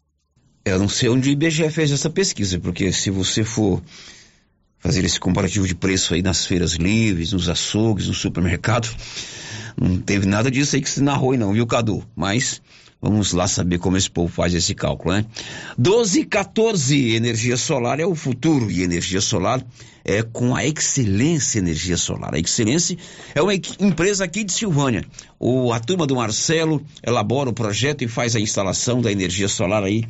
[0.64, 3.82] Eu não sei onde o IBGE fez essa pesquisa, porque se você for
[4.78, 8.88] fazer esse comparativo de preço aí nas feiras livres, nos açougues, no supermercado,
[9.80, 12.06] não teve nada disso aí que se narrou não, viu, Cadu?
[12.14, 12.62] Mas
[13.02, 15.26] Vamos lá saber como esse povo faz esse cálculo, né?
[15.76, 19.60] 12 e 14, energia solar é o futuro e energia solar
[20.04, 22.34] é com a Excelência Energia Solar.
[22.34, 22.96] A Excelência
[23.34, 25.04] é uma empresa aqui de Silvânia.
[25.38, 29.82] O, a turma do Marcelo elabora o projeto e faz a instalação da energia solar
[29.82, 30.04] aí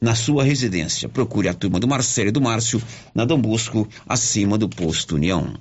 [0.00, 1.08] na sua residência.
[1.08, 2.82] Procure a turma do Marcelo e do Márcio
[3.14, 5.54] na Dom Bosco, acima do posto União.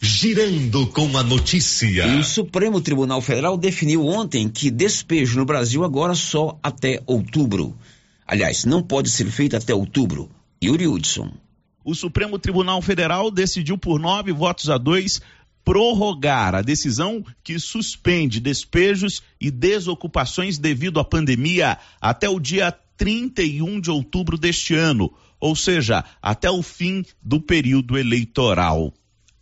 [0.00, 2.06] Girando com a notícia.
[2.06, 7.76] E o Supremo Tribunal Federal definiu ontem que despejo no Brasil agora só até outubro.
[8.24, 10.30] Aliás, não pode ser feito até outubro.
[10.62, 11.32] Yuri Hudson.
[11.88, 15.22] O Supremo Tribunal Federal decidiu por nove votos a dois
[15.64, 23.80] prorrogar a decisão que suspende despejos e desocupações devido à pandemia até o dia 31
[23.80, 25.10] de outubro deste ano,
[25.40, 28.92] ou seja, até o fim do período eleitoral.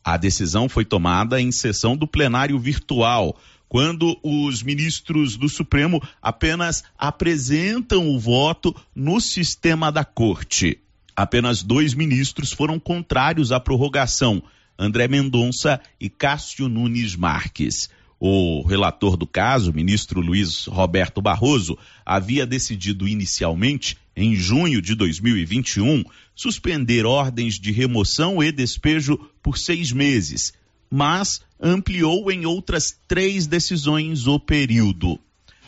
[0.05, 3.37] A decisão foi tomada em sessão do plenário virtual,
[3.69, 10.86] quando os ministros do Supremo apenas apresentam o voto no sistema da corte.
[11.17, 14.43] Apenas dois ministros foram contrários à prorrogação,
[14.79, 17.89] André Mendonça e Cássio Nunes Marques.
[18.21, 26.05] O relator do caso, ministro Luiz Roberto Barroso, havia decidido inicialmente, em junho de 2021,
[26.35, 30.53] suspender ordens de remoção e despejo por seis meses,
[30.91, 35.19] mas ampliou em outras três decisões o período.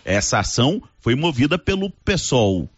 [0.04, 2.68] Essa ação foi movida pelo PSOL,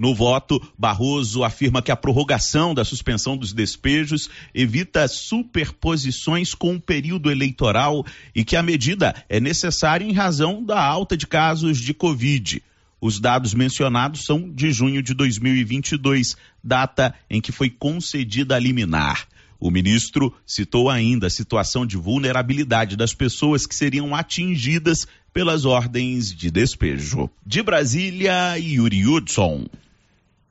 [0.00, 6.80] no voto, Barroso afirma que a prorrogação da suspensão dos despejos evita superposições com o
[6.80, 8.02] período eleitoral
[8.34, 12.62] e que a medida é necessária em razão da alta de casos de Covid.
[12.98, 19.28] Os dados mencionados são de junho de 2022, data em que foi concedida a liminar.
[19.60, 26.34] O ministro citou ainda a situação de vulnerabilidade das pessoas que seriam atingidas pelas ordens
[26.34, 27.28] de despejo.
[27.44, 29.66] De Brasília, Yuri Hudson.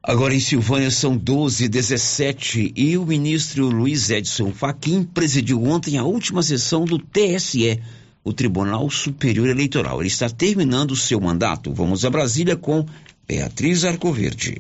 [0.02, 6.06] Agora em Silvânia são 12 17 e o ministro Luiz Edson Fachin presidiu ontem a
[6.06, 7.82] última sessão do TSE,
[8.24, 10.00] o Tribunal Superior Eleitoral.
[10.00, 11.74] Ele está terminando o seu mandato.
[11.74, 12.86] Vamos a Brasília com
[13.28, 14.60] Beatriz Arcoverde.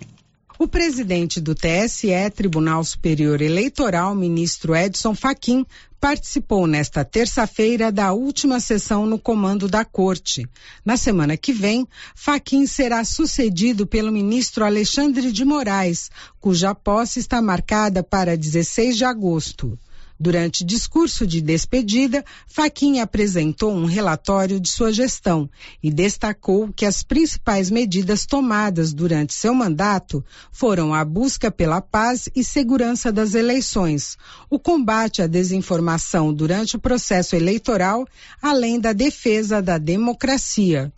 [0.62, 5.66] O presidente do TSE, Tribunal Superior Eleitoral, ministro Edson Fachin,
[6.02, 10.46] participou nesta terça-feira da última sessão no comando da Corte.
[10.84, 16.12] Na semana que vem, Fachin será sucedido pelo ministro Alexandre de Moraes,
[16.42, 19.80] cuja posse está marcada para 16 de agosto.
[20.22, 25.50] Durante discurso de despedida, Faquinha apresentou um relatório de sua gestão
[25.82, 30.22] e destacou que as principais medidas tomadas durante seu mandato
[30.52, 34.18] foram a busca pela paz e segurança das eleições,
[34.50, 38.06] o combate à desinformação durante o processo eleitoral,
[38.42, 40.92] além da defesa da democracia.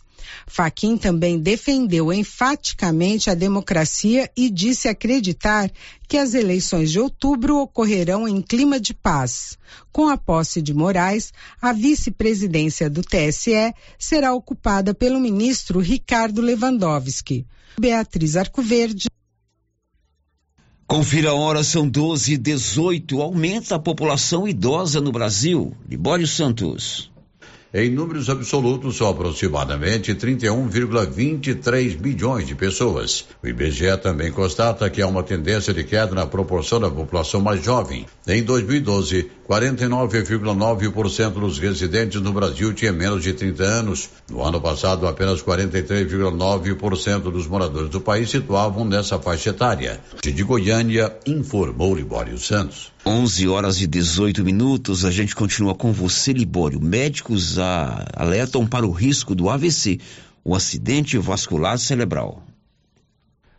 [0.46, 5.70] Faquim também defendeu enfaticamente a democracia e disse acreditar
[6.08, 9.56] que as eleições de outubro ocorrerão em clima de paz.
[9.90, 17.46] Com a posse de Moraes, a vice-presidência do TSE será ocupada pelo ministro Ricardo Lewandowski.
[17.78, 19.08] Beatriz Arcoverde.
[20.86, 23.22] Confira a hora, são 12 e 18.
[23.22, 25.74] Aumenta a população idosa no Brasil.
[25.88, 27.11] Libório Santos.
[27.74, 33.24] Em números absolutos, são aproximadamente 31,23 bilhões de pessoas.
[33.42, 37.64] O IBGE também constata que há uma tendência de queda na proporção da população mais
[37.64, 38.04] jovem.
[38.28, 44.10] Em 2012, 49,9% dos residentes no Brasil tinha menos de 30 anos.
[44.30, 49.98] No ano passado, apenas 43,9% dos moradores do país situavam nessa faixa etária.
[50.22, 52.91] De Goiânia, informou Libório Santos.
[53.04, 56.80] 11 horas e 18 minutos, a gente continua com você, Libório.
[56.80, 59.98] Médicos a, alertam para o risco do AVC,
[60.44, 62.44] o acidente vascular cerebral.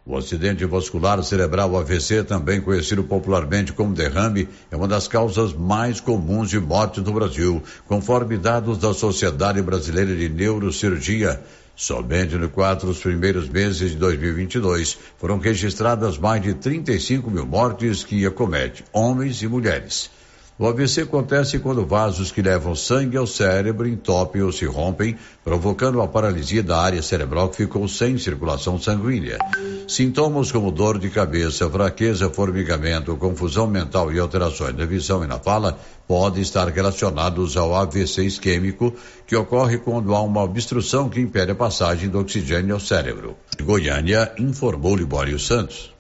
[0.05, 5.99] O acidente vascular cerebral AVC, também conhecido popularmente como derrame, é uma das causas mais
[5.99, 11.41] comuns de morte no Brasil, conforme dados da Sociedade Brasileira de Neurocirurgia.
[11.75, 18.25] Somente nos quatro primeiros meses de 2022 foram registradas mais de 35 mil mortes que
[18.25, 20.09] acomete homens e mulheres.
[20.57, 25.99] O AVC acontece quando vasos que levam sangue ao cérebro entopem ou se rompem, provocando
[25.99, 29.39] a paralisia da área cerebral que ficou sem circulação sanguínea.
[29.87, 35.39] Sintomas como dor de cabeça, fraqueza, formigamento, confusão mental e alterações na visão e na
[35.39, 35.77] fala
[36.07, 38.93] podem estar relacionados ao AVC isquêmico,
[39.25, 43.35] que ocorre quando há uma obstrução que impede a passagem do oxigênio ao cérebro.
[43.59, 45.92] Goiânia informou Libório Santos.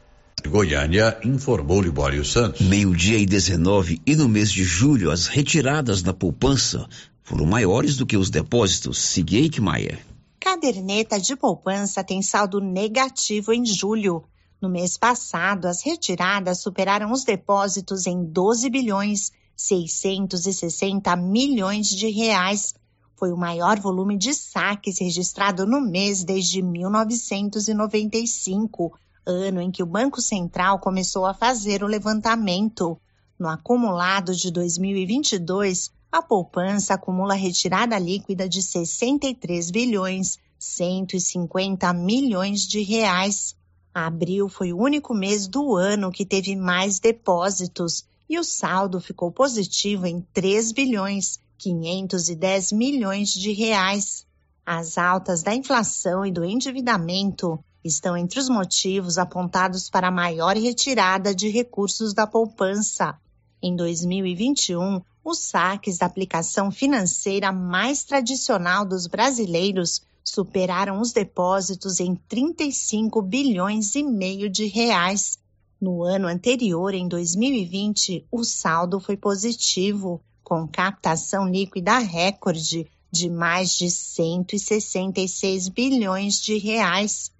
[0.49, 2.61] Goiânia informou Libório Santos.
[2.61, 6.87] Meio-dia e 19 e no mês de julho as retiradas da poupança
[7.23, 8.99] foram maiores do que os depósitos.
[8.99, 9.99] Sigeik Maia.
[10.39, 14.23] Caderneta de poupança tem saldo negativo em julho.
[14.61, 22.75] No mês passado, as retiradas superaram os depósitos em 12 bilhões 660 milhões de reais.
[23.15, 28.93] Foi o maior volume de saques registrado no mês desde 1995
[29.25, 32.99] ano em que o Banco Central começou a fazer o levantamento.
[33.39, 42.81] No acumulado de 2022, a poupança acumula retirada líquida de 63 bilhões 150 milhões de
[42.81, 43.55] reais.
[43.93, 49.31] Abril foi o único mês do ano que teve mais depósitos e o saldo ficou
[49.31, 54.25] positivo em 3 bilhões 510 milhões de reais.
[54.65, 60.55] As altas da inflação e do endividamento estão entre os motivos apontados para a maior
[60.55, 63.17] retirada de recursos da poupança.
[63.61, 72.15] Em 2021, os saques da aplicação financeira mais tradicional dos brasileiros superaram os depósitos em
[72.15, 75.37] 35 bilhões e meio de reais.
[75.79, 83.75] No ano anterior, em 2020, o saldo foi positivo, com captação líquida recorde de mais
[83.75, 87.32] de 166 bilhões de reais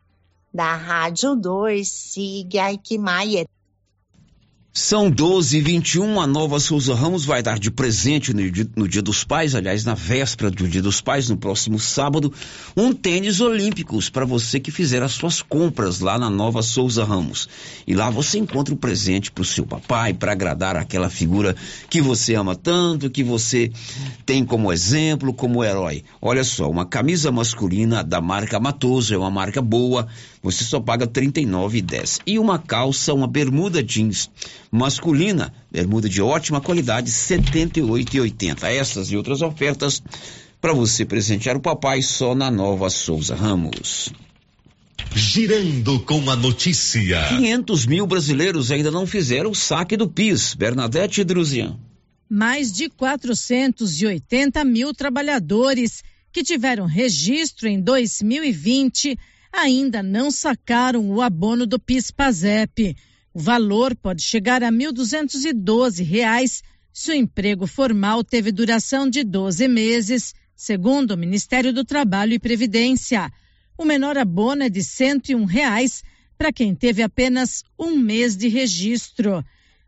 [0.53, 3.47] da Rádio 2, siga Aikmaier.
[4.75, 8.87] São 12 e 21 a Nova Souza Ramos vai dar de presente no dia, no
[8.87, 12.33] dia, dos Pais, aliás, na véspera do Dia dos Pais, no próximo sábado,
[12.75, 17.47] um tênis olímpicos para você que fizer as suas compras lá na Nova Souza Ramos.
[17.85, 21.55] E lá você encontra o presente para o seu papai, para agradar aquela figura
[21.87, 23.71] que você ama tanto, que você
[24.25, 26.03] tem como exemplo, como herói.
[26.19, 30.07] Olha só, uma camisa masculina da marca Matoso, é uma marca boa,
[30.41, 32.21] você só paga R$ 39,10.
[32.25, 34.31] E uma calça, uma bermuda jeans
[34.73, 38.63] masculina, bermuda de ótima qualidade, R$ 78,80.
[38.63, 40.01] Essas e outras ofertas
[40.59, 44.11] para você presentear o papai só na Nova Souza Ramos.
[45.15, 47.23] Girando com a notícia.
[47.29, 50.55] 500 mil brasileiros ainda não fizeram o saque do PIS.
[50.55, 51.77] Bernadette Druzian.
[52.27, 56.01] Mais de 480 mil trabalhadores
[56.31, 59.15] que tiveram registro em 2020
[59.51, 62.97] ainda não sacaram o abono do PIS-PASEP.
[63.33, 66.61] O valor pode chegar a R$ 1.212
[66.93, 72.39] se o emprego formal teve duração de 12 meses, segundo o Ministério do Trabalho e
[72.39, 73.31] Previdência.
[73.75, 76.03] O menor abono é de 101 reais
[76.37, 79.43] para quem teve apenas um mês de registro.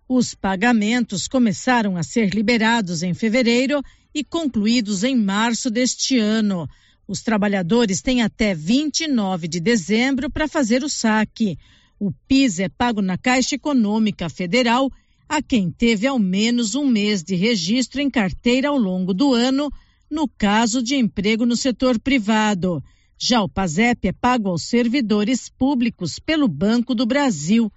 [0.09, 6.67] Os pagamentos começaram a ser liberados em fevereiro e concluídos em março deste ano.
[7.07, 11.59] Os trabalhadores têm até 29 de dezembro para fazer o saque.
[12.05, 14.91] O PIS é pago na Caixa Econômica Federal
[15.27, 19.71] a quem teve ao menos um mês de registro em carteira ao longo do ano,
[20.07, 22.79] no caso de emprego no setor privado.
[23.17, 27.73] Já o PASEP é pago aos servidores públicos pelo Banco do Brasil.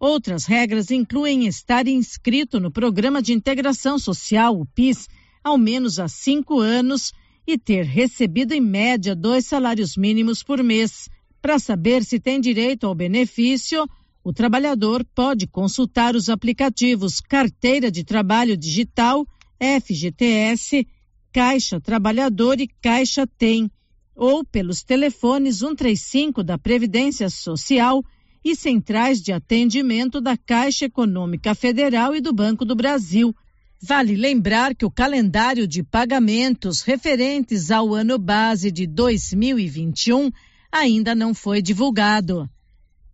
[0.00, 5.06] Outras regras incluem estar inscrito no Programa de Integração Social, o PIS,
[5.44, 7.12] ao menos há cinco anos
[7.46, 11.08] e ter recebido em média dois salários mínimos por mês.
[11.40, 13.88] Para saber se tem direito ao benefício,
[14.22, 19.26] O trabalhador pode consultar os aplicativos Carteira de Trabalho Digital,
[19.58, 20.86] FGTS,
[21.32, 23.70] Caixa Trabalhador e Caixa Tem,
[24.14, 28.04] ou pelos telefones 135 da Previdência Social
[28.44, 33.34] e centrais de atendimento da Caixa Econômica Federal e do Banco do Brasil.
[33.82, 40.30] Vale lembrar que o calendário de pagamentos referentes ao ano base de 2021
[40.70, 42.48] ainda não foi divulgado.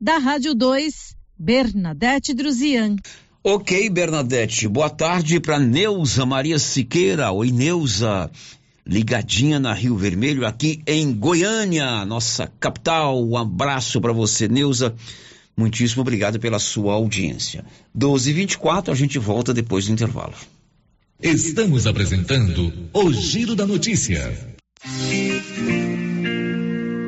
[0.00, 2.96] Da Rádio 2, Bernadette Druzian.
[3.42, 4.66] Ok, Bernadette.
[4.66, 7.30] Boa tarde para Neuza Maria Siqueira.
[7.30, 8.30] Oi, Neuza.
[8.86, 13.24] Ligadinha na Rio Vermelho, aqui em Goiânia, nossa capital.
[13.24, 14.94] Um abraço para você, Neuza.
[15.56, 17.64] Muitíssimo obrigado pela sua audiência.
[17.96, 20.34] 12h24, a gente volta depois do intervalo.
[21.20, 24.36] Estamos apresentando o Giro da Notícia.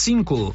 [0.00, 0.54] cinco.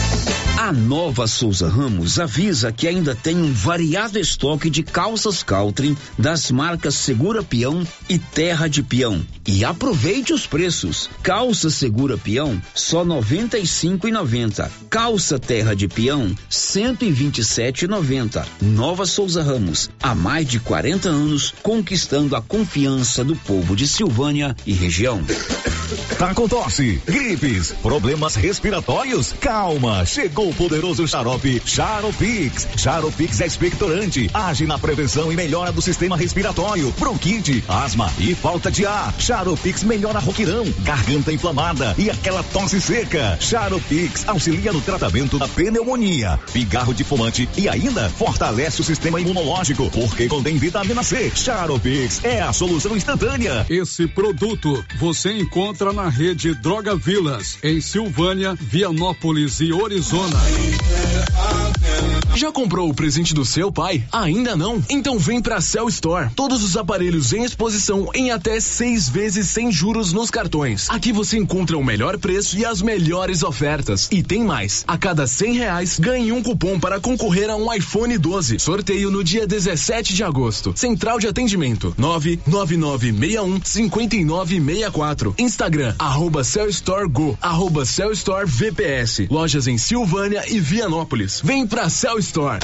[0.61, 6.51] A Nova Souza Ramos avisa que ainda tem um variado estoque de calças Caltrim das
[6.51, 9.25] marcas Segura Peão e Terra de Peão.
[9.47, 11.09] E aproveite os preços.
[11.23, 14.69] Calça Segura Peão só 95,90.
[14.87, 18.45] Calça Terra de Peão 127,90.
[18.61, 24.55] Nova Souza Ramos, há mais de 40 anos conquistando a confiança do povo de Silvânia
[24.63, 25.23] e região.
[26.17, 29.33] Tá com tosse, gripes, problemas respiratórios?
[29.41, 32.67] Calma, chegou o poderoso xarope Charopix.
[32.75, 38.69] Charopix é expectorante, age na prevenção e melhora do sistema respiratório, bronquite, asma e falta
[38.69, 39.13] de ar.
[39.17, 43.37] Charopix melhora roquirão, garganta inflamada e aquela tosse seca.
[43.39, 49.89] Charopix auxilia no tratamento da pneumonia, pigarro de fumante e ainda fortalece o sistema imunológico,
[49.91, 51.31] porque contém vitamina C.
[51.33, 53.65] Charopix é a solução instantânea.
[53.69, 60.40] Esse produto você encontra na rede Droga Vilas, em Silvânia, Vianópolis e Orizona.
[62.41, 64.03] Já comprou o presente do seu pai?
[64.11, 64.83] Ainda não?
[64.89, 66.29] Então vem pra Cell Store.
[66.33, 70.89] Todos os aparelhos em exposição em até seis vezes sem juros nos cartões.
[70.89, 74.07] Aqui você encontra o melhor preço e as melhores ofertas.
[74.11, 74.83] E tem mais.
[74.87, 78.57] A cada cem reais, ganhe um cupom para concorrer a um iPhone 12.
[78.57, 80.73] Sorteio no dia 17 de agosto.
[80.75, 85.35] Central de atendimento: 99961 5964.
[85.37, 89.27] Instagram, arroba Cell Store Go, arroba Cell Store VPS.
[89.29, 91.41] Lojas em Silvânia e Vianópolis.
[91.43, 92.59] Vem pra Cell Store.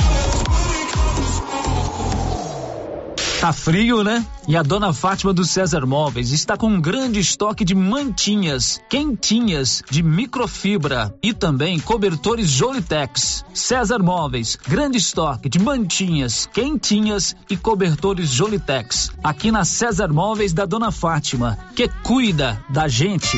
[3.40, 4.26] Tá frio, né?
[4.48, 9.84] E a dona Fátima do César Móveis está com um grande estoque de mantinhas, quentinhas,
[9.92, 13.46] de microfibra e também cobertores Jolitex.
[13.54, 19.12] César Móveis, grande estoque de mantinhas, quentinhas e cobertores Jolitex.
[19.24, 23.38] Aqui na César Móveis da dona Fátima, que cuida da gente.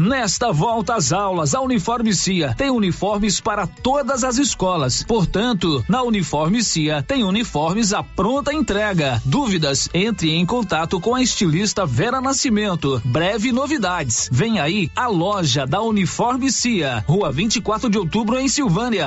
[0.00, 5.02] Nesta volta às aulas, a Uniforme Cia tem uniformes para todas as escolas.
[5.02, 9.20] Portanto, na Uniforme Cia tem uniformes à pronta entrega.
[9.24, 9.88] Dúvidas?
[9.92, 13.02] Entre em contato com a estilista Vera Nascimento.
[13.04, 14.28] Breve novidades.
[14.30, 19.06] Vem aí a loja da Uniforme Cia, Rua 24 de Outubro em Silvânia.